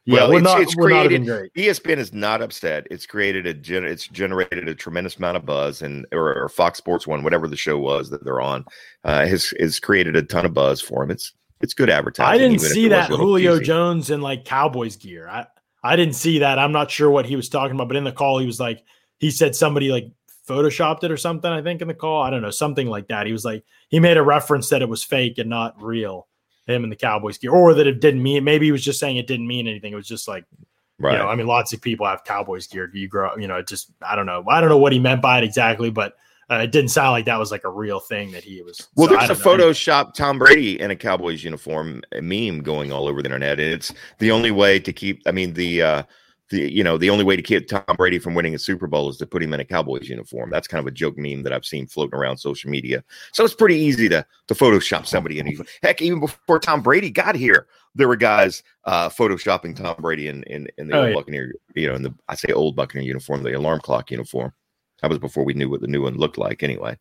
[0.08, 1.66] yeah, Well, would it's- not, it's would not have been created- great.
[1.66, 2.86] ESPN is not upset.
[2.90, 6.78] It's created a gen- it's generated a tremendous amount of buzz, and or, or Fox
[6.78, 8.64] Sports One, whatever the show was that they're on,
[9.04, 11.10] uh, has has created a ton of buzz for him.
[11.10, 12.32] It's it's good advertising.
[12.34, 13.64] I didn't see that Julio cheesy.
[13.66, 15.28] Jones in like Cowboys gear.
[15.28, 15.46] I
[15.84, 16.58] I didn't see that.
[16.58, 18.82] I'm not sure what he was talking about, but in the call he was like
[19.18, 20.06] he said somebody like
[20.48, 21.50] photoshopped it or something.
[21.50, 23.26] I think in the call, I don't know, something like that.
[23.26, 26.27] He was like he made a reference that it was fake and not real.
[26.68, 28.44] Him in the Cowboys gear, or that it didn't mean.
[28.44, 29.92] Maybe he was just saying it didn't mean anything.
[29.92, 30.44] It was just like
[30.98, 31.12] right.
[31.12, 31.28] you know.
[31.28, 32.90] I mean, lots of people have Cowboys gear.
[32.92, 34.44] You grow, you know, it just I don't know.
[34.48, 36.14] I don't know what he meant by it exactly, but
[36.50, 38.88] uh, it didn't sound like that was like a real thing that he was.
[38.94, 39.34] Well, so there's a.
[39.34, 43.60] Photoshop Tom Brady in a Cowboys uniform meme going all over the internet.
[43.60, 45.22] And it's the only way to keep.
[45.26, 46.02] I mean, the uh,
[46.50, 49.08] the you know the only way to keep Tom Brady from winning a Super Bowl
[49.08, 50.50] is to put him in a Cowboys uniform.
[50.50, 53.04] That's kind of a joke meme that I've seen floating around social media.
[53.32, 55.40] So it's pretty easy to to Photoshop somebody.
[55.40, 60.28] And heck, even before Tom Brady got here, there were guys uh, photoshopping Tom Brady
[60.28, 61.14] in in, in the Oh, old yeah.
[61.14, 61.52] Buccaneer.
[61.74, 64.52] You know, in the I say old Buccaneer uniform, the alarm clock uniform.
[65.02, 66.62] That was before we knew what the new one looked like.
[66.62, 66.98] Anyway.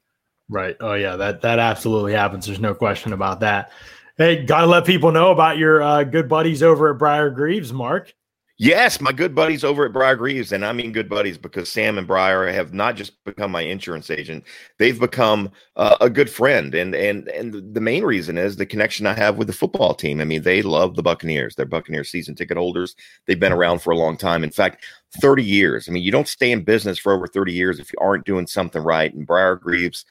[0.50, 0.78] Right.
[0.80, 2.46] Oh yeah, that that absolutely happens.
[2.46, 3.72] There's no question about that.
[4.18, 8.14] Hey, gotta let people know about your uh, good buddies over at Briar Greaves, Mark.
[8.60, 11.96] Yes, my good buddies over at Briar Greaves, and I mean good buddies because Sam
[12.00, 14.46] and Briar have not just become my insurance agent;
[14.80, 16.74] they've become uh, a good friend.
[16.74, 20.20] And and and the main reason is the connection I have with the football team.
[20.20, 22.96] I mean, they love the Buccaneers; they're Buccaneer season ticket holders.
[23.28, 24.44] They've been around for a long time.
[24.44, 24.84] In fact,
[25.22, 25.88] thirty years.
[25.88, 28.48] I mean, you don't stay in business for over thirty years if you aren't doing
[28.48, 29.14] something right.
[29.14, 30.04] And Briar Greaves.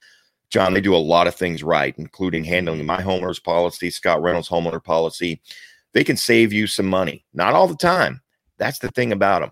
[0.51, 4.49] John, they do a lot of things right, including handling my homeowner's policy, Scott Reynolds'
[4.49, 5.40] homeowner policy.
[5.92, 8.20] They can save you some money, not all the time.
[8.59, 9.51] That's the thing about them.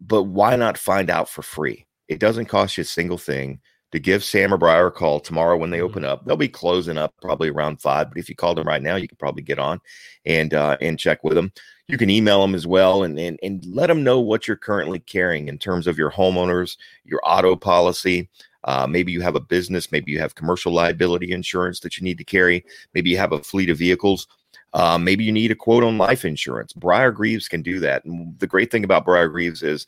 [0.00, 1.86] But why not find out for free?
[2.08, 3.60] It doesn't cost you a single thing
[3.92, 5.82] to give Sam or Briar a call tomorrow when they Mhm.
[5.82, 6.24] open up.
[6.24, 9.06] They'll be closing up probably around five, but if you called them right now, you
[9.06, 9.80] could probably get on
[10.24, 11.52] and uh, and check with them.
[11.88, 14.98] You can email them as well and, and and let them know what you're currently
[14.98, 18.30] carrying in terms of your homeowners, your auto policy.
[18.64, 22.16] Uh, maybe you have a business, maybe you have commercial liability insurance that you need
[22.18, 22.64] to carry.
[22.94, 24.26] Maybe you have a fleet of vehicles.
[24.74, 26.72] Uh, maybe you need a quote on life insurance.
[26.72, 28.04] Briar Greaves can do that.
[28.04, 29.86] And the great thing about Briar Greaves is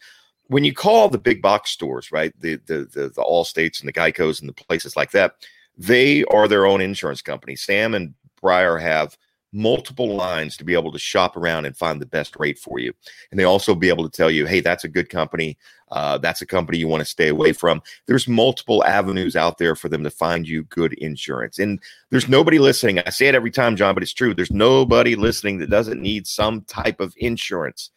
[0.48, 2.38] when you call the big box stores, right?
[2.40, 5.36] The the the, the All States and the Geicos and the places like that,
[5.78, 7.56] they are their own insurance company.
[7.56, 9.16] Sam and Briar have
[9.54, 12.92] multiple lines to be able to shop around and find the best rate for you.
[13.30, 15.56] And they also be able to tell you, hey, that's a good company.
[15.90, 17.80] Uh, that's a company you want to stay away from.
[18.06, 21.60] There's multiple avenues out there for them to find you good insurance.
[21.60, 21.80] And
[22.10, 22.98] there's nobody listening.
[22.98, 24.34] I say it every time, John, but it's true.
[24.34, 27.90] There's nobody listening that doesn't need some type of insurance.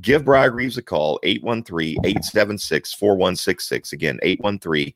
[0.00, 3.92] Give Briar Greaves a call, 813 876 4166.
[3.92, 4.94] Again, 813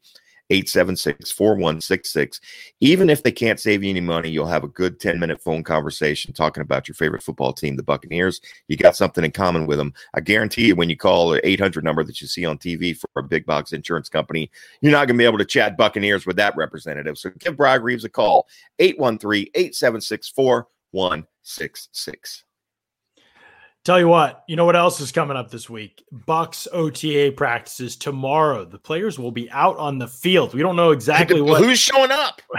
[0.51, 2.40] 876 4166.
[2.80, 5.62] Even if they can't save you any money, you'll have a good 10 minute phone
[5.62, 8.40] conversation talking about your favorite football team, the Buccaneers.
[8.68, 9.92] You got something in common with them.
[10.14, 13.09] I guarantee you, when you call the 800 number that you see on TV for
[13.16, 16.36] a big box insurance company, you're not going to be able to chat Buccaneers with
[16.36, 17.18] that representative.
[17.18, 18.47] So give Briar Greaves a call,
[18.78, 22.45] 813 876 4166.
[23.87, 26.05] Tell you what, you know what else is coming up this week?
[26.12, 28.64] Bucs OTA practices tomorrow.
[28.64, 30.55] The players will be out on the field.
[30.55, 32.43] We don't know exactly what Who's showing up?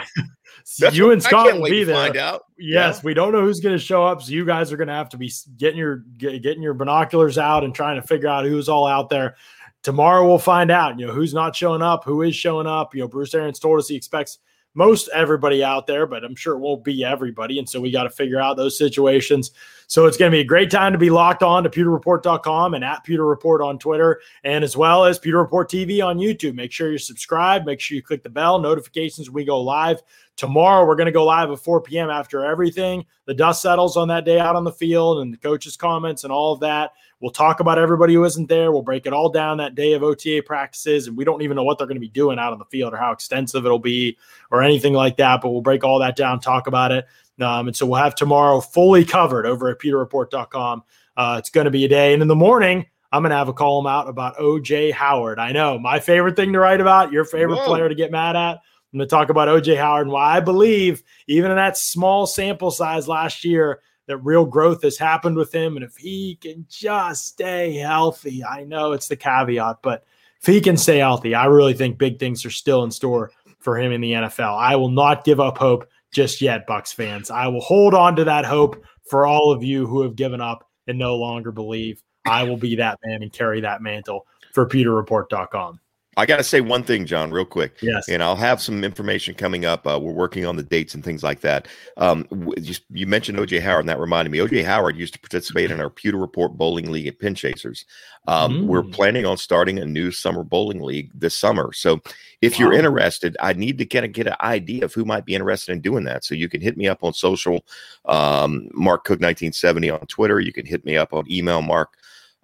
[0.91, 1.95] You and Scott will be there.
[1.95, 2.43] Find out.
[2.57, 4.93] Yes, we don't know who's going to show up, so you guys are going to
[4.93, 8.43] have to be getting your get, getting your binoculars out and trying to figure out
[8.43, 9.37] who's all out there.
[9.83, 10.99] Tomorrow we'll find out.
[10.99, 12.93] You know who's not showing up, who is showing up.
[12.93, 14.39] You know Bruce Arians told us he expects
[14.77, 18.03] most everybody out there, but I'm sure it won't be everybody, and so we got
[18.03, 19.49] to figure out those situations.
[19.87, 22.83] So it's going to be a great time to be locked on to pewterreport.com and
[22.83, 26.53] at Pewter Report on Twitter, and as well as Pewter Report TV on YouTube.
[26.53, 27.65] Make sure you're subscribed.
[27.65, 30.03] Make sure you click the bell notifications we go live
[30.37, 32.09] tomorrow we're going to go live at 4 p.m.
[32.09, 33.05] after everything.
[33.25, 36.31] The dust settles on that day out on the field and the coaches' comments and
[36.31, 36.91] all of that.
[37.19, 38.71] We'll talk about everybody who isn't there.
[38.71, 41.07] We'll break it all down that day of OTA practices.
[41.07, 42.93] And we don't even know what they're going to be doing out on the field
[42.93, 44.17] or how extensive it'll be
[44.51, 45.41] or anything like that.
[45.41, 47.07] But we'll break all that down, talk about it.
[47.41, 50.83] Um, and so we'll have tomorrow fully covered over at pewterreport.com.
[51.15, 52.13] Uh, it's going to be a day.
[52.13, 55.39] And in the morning, I'm going to have a column out about OJ Howard.
[55.39, 57.65] I know my favorite thing to write about, your favorite Whoa.
[57.65, 58.59] player to get mad at.
[58.93, 62.27] I'm going to talk about OJ Howard and why I believe, even in that small
[62.27, 65.75] sample size last year, that real growth has happened with him.
[65.75, 70.05] And if he can just stay healthy, I know it's the caveat, but
[70.41, 73.77] if he can stay healthy, I really think big things are still in store for
[73.77, 74.57] him in the NFL.
[74.57, 77.29] I will not give up hope just yet, Bucs fans.
[77.29, 80.67] I will hold on to that hope for all of you who have given up
[80.87, 82.01] and no longer believe.
[82.25, 85.79] I will be that man and carry that mantle for pewterreport.com.
[86.17, 87.77] I got to say one thing, John, real quick.
[87.79, 88.09] Yes.
[88.09, 89.85] And I'll have some information coming up.
[89.85, 91.67] Uh, we're working on the dates and things like that.
[91.97, 94.39] Um, you, you, mentioned OJ Howard, and that reminded me.
[94.39, 97.85] OJ Howard used to participate in our Pewter Report Bowling League at Pinchasers.
[98.27, 98.65] Um, mm.
[98.65, 101.71] We're planning on starting a new summer bowling league this summer.
[101.71, 102.01] So
[102.41, 105.35] if you're interested, I need to kind of get an idea of who might be
[105.35, 106.25] interested in doing that.
[106.25, 107.63] So you can hit me up on social,
[108.05, 110.39] um, Mark Cook 1970 on Twitter.
[110.39, 111.93] You can hit me up on email, Mark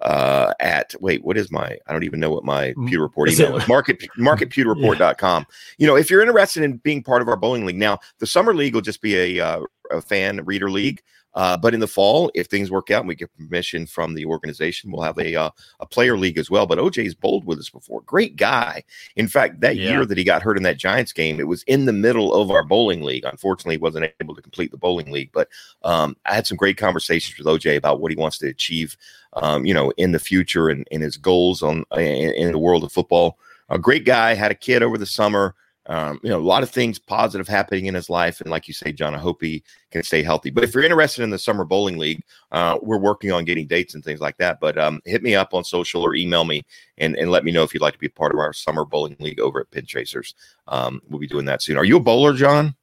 [0.03, 1.77] uh, at wait, what is my?
[1.87, 3.67] I don't even know what my Pewter Report is email is.
[3.67, 5.45] Market marketpewterreport.com.
[5.47, 5.55] Yeah.
[5.77, 8.53] You know, if you're interested in being part of our bowling league, now the summer
[8.53, 11.01] league will just be a, uh, a fan reader league.
[11.35, 14.25] Uh, but in the fall, if things work out and we get permission from the
[14.25, 16.65] organization, we'll have a uh, a player league as well.
[16.65, 18.01] But OJ's bowled with us before.
[18.01, 18.83] Great guy.
[19.15, 19.91] In fact, that yeah.
[19.91, 22.51] year that he got hurt in that Giants game, it was in the middle of
[22.51, 23.25] our bowling league.
[23.25, 25.31] Unfortunately, he wasn't able to complete the bowling league.
[25.33, 25.49] But
[25.83, 28.95] um, I had some great conversations with OJ about what he wants to achieve,
[29.33, 32.83] um, you know, in the future and, and his goals on in, in the world
[32.83, 33.37] of football.
[33.69, 34.35] A great guy.
[34.35, 35.55] Had a kid over the summer
[35.87, 38.39] um, you know, a lot of things positive happening in his life.
[38.39, 40.49] And like you say, John, I hope he can stay healthy.
[40.49, 43.93] But if you're interested in the summer bowling league, uh, we're working on getting dates
[43.93, 44.59] and things like that.
[44.59, 46.63] But um, hit me up on social or email me
[46.97, 48.85] and, and let me know if you'd like to be a part of our summer
[48.85, 50.33] bowling league over at Pinchasers.
[50.67, 51.77] Um, we'll be doing that soon.
[51.77, 52.75] Are you a bowler, John?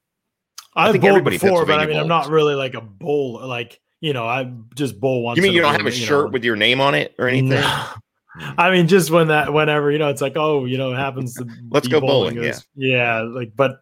[0.76, 2.03] I've bowled before, but I mean, bowls.
[2.03, 3.40] I'm not really like a bowl.
[3.44, 5.36] Like, you know, I just bowl once.
[5.36, 6.32] You mean you don't have a shirt know.
[6.32, 7.51] with your name on it or anything?
[7.51, 7.86] No.
[8.39, 11.35] I mean, just when that, whenever you know, it's like, oh, you know, it happens.
[11.35, 12.37] To Let's go bowling.
[12.37, 13.20] Goes, yeah, yeah.
[13.22, 13.81] Like, but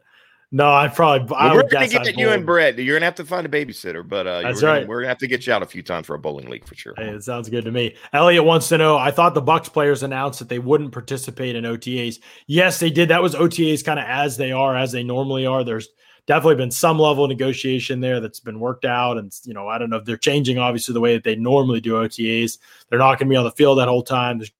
[0.50, 1.26] no, I probably.
[1.28, 2.78] Well, I we're gonna get you and Brett.
[2.78, 4.74] You're gonna have to find a babysitter, but uh, that's we're right.
[4.76, 6.66] Gonna, we're gonna have to get you out a few times for a bowling league
[6.66, 6.94] for sure.
[6.96, 7.96] Hey, it sounds good to me.
[8.14, 8.96] Elliot wants to know.
[8.96, 12.18] I thought the Bucs players announced that they wouldn't participate in OTAs.
[12.46, 13.10] Yes, they did.
[13.10, 15.64] That was OTAs kind of as they are, as they normally are.
[15.64, 15.88] There's
[16.28, 19.16] definitely been some level of negotiation there that's been worked out.
[19.16, 21.80] And, you know, I don't know if they're changing, obviously, the way that they normally
[21.80, 22.58] do OTAs.
[22.88, 24.38] They're not going to be on the field that whole time.
[24.38, 24.52] There's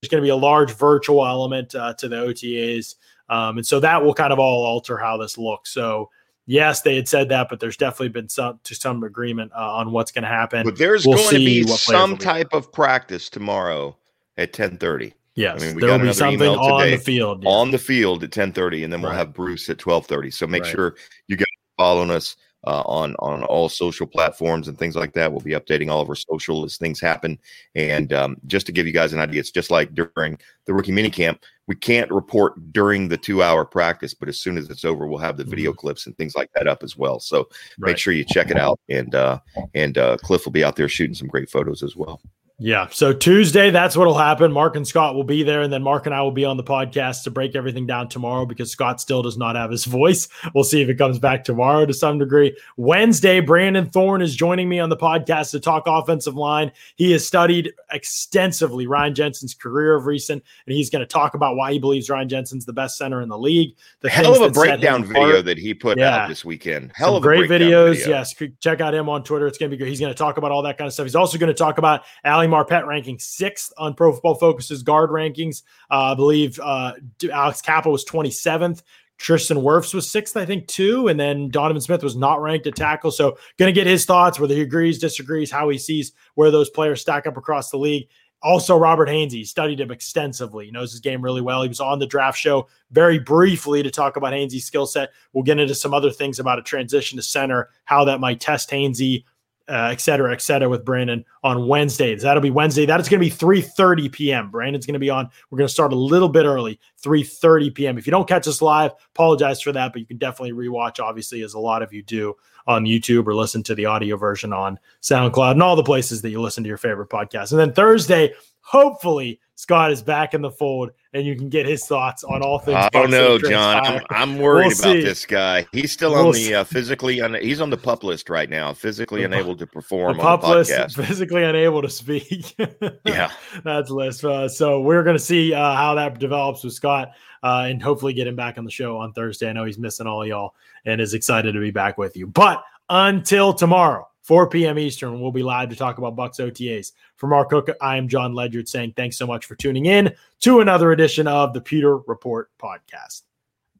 [0.00, 2.94] there's going to be a large virtual element uh, to the OTAs.
[3.28, 5.70] Um, and so that will kind of all alter how this looks.
[5.70, 6.10] So,
[6.44, 9.90] yes, they had said that, but there's definitely been some to some agreement uh, on
[9.90, 10.64] what's going to happen.
[10.64, 13.96] But there's we'll going to be some type of practice tomorrow
[14.36, 15.14] at 10:30.
[15.36, 17.44] Yes, I mean, there will be something on the field.
[17.44, 17.50] Yeah.
[17.50, 19.18] On the field at 10:30, and then we'll right.
[19.18, 20.32] have Bruce at 12:30.
[20.32, 20.72] So make right.
[20.72, 20.96] sure
[21.28, 21.44] you guys
[21.76, 25.30] following us uh, on on all social platforms and things like that.
[25.30, 27.38] We'll be updating all of our social as things happen.
[27.74, 30.92] And um, just to give you guys an idea, it's just like during the rookie
[30.92, 31.38] minicamp.
[31.66, 35.18] We can't report during the two hour practice, but as soon as it's over, we'll
[35.18, 35.80] have the video mm-hmm.
[35.80, 37.20] clips and things like that up as well.
[37.20, 37.90] So right.
[37.90, 38.80] make sure you check it out.
[38.88, 39.40] And uh,
[39.74, 42.22] and uh, Cliff will be out there shooting some great photos as well.
[42.58, 42.88] Yeah.
[42.90, 44.50] So Tuesday, that's what'll happen.
[44.50, 46.64] Mark and Scott will be there, and then Mark and I will be on the
[46.64, 50.26] podcast to break everything down tomorrow because Scott still does not have his voice.
[50.54, 52.56] We'll see if it comes back tomorrow to some degree.
[52.78, 56.72] Wednesday, Brandon Thorn is joining me on the podcast to talk offensive line.
[56.96, 61.56] He has studied extensively Ryan Jensen's career of recent, and he's going to talk about
[61.56, 63.76] why he believes Ryan Jensen's the best center in the league.
[64.00, 66.22] The hell of a breakdown video that he put yeah.
[66.22, 66.92] out this weekend.
[66.94, 67.96] Hell some of great videos.
[67.96, 68.08] Video.
[68.08, 69.46] Yes, check out him on Twitter.
[69.46, 69.88] It's going to be good.
[69.88, 71.04] He's going to talk about all that kind of stuff.
[71.04, 74.82] He's also going to talk about Ali Ali Marpet ranking sixth on Pro Football Focus's
[74.82, 75.62] guard rankings.
[75.90, 76.92] Uh, I believe uh,
[77.32, 78.82] Alex Cappa was 27th.
[79.18, 81.08] Tristan Wirfs was sixth, I think, too.
[81.08, 83.10] And then Donovan Smith was not ranked at tackle.
[83.10, 86.68] So, going to get his thoughts, whether he agrees, disagrees, how he sees where those
[86.68, 88.08] players stack up across the league.
[88.42, 90.66] Also, Robert Hainsey studied him extensively.
[90.66, 91.62] He knows his game really well.
[91.62, 95.08] He was on the draft show very briefly to talk about Hainsey's skill set.
[95.32, 98.70] We'll get into some other things about a transition to center, how that might test
[98.70, 99.24] Hainsey,
[99.68, 102.22] uh, et cetera, et cetera, with Brandon on Wednesdays.
[102.22, 102.86] That'll be Wednesday.
[102.86, 104.50] That is going to be 3:30 p.m.
[104.50, 105.28] Brandon's going to be on.
[105.50, 107.98] We're going to start a little bit early, 3:30 p.m.
[107.98, 111.42] If you don't catch us live, apologize for that, but you can definitely rewatch, obviously,
[111.42, 112.34] as a lot of you do
[112.66, 116.30] on YouTube or listen to the audio version on SoundCloud and all the places that
[116.30, 117.52] you listen to your favorite podcast.
[117.52, 121.86] And then Thursday, hopefully, Scott is back in the fold and you can get his
[121.86, 122.76] thoughts on all things.
[122.76, 123.84] I don't know, John.
[123.84, 125.66] I'm, I'm, worried we'll about this guy.
[125.72, 128.72] He's still we'll on the uh, physically un- he's on the pup list right now,
[128.72, 130.16] physically the, unable to perform.
[130.16, 132.54] The pup list, physically unable to speak.
[133.04, 133.30] yeah,
[133.64, 134.24] that's list.
[134.24, 137.12] Uh, so we're going to see uh, how that develops with Scott,
[137.42, 139.48] uh, and hopefully get him back on the show on Thursday.
[139.48, 140.54] I know he's missing all y'all
[140.84, 142.26] and is excited to be back with you.
[142.26, 144.06] But until tomorrow.
[144.26, 144.76] 4 p.m.
[144.76, 145.20] Eastern.
[145.20, 146.90] We'll be live to talk about Bucs OTAs.
[147.14, 150.58] For Mark Cook, I am John Ledyard saying thanks so much for tuning in to
[150.58, 153.22] another edition of the Pewter Report podcast.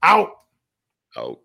[0.05, 0.30] Out.
[1.16, 1.40] Out.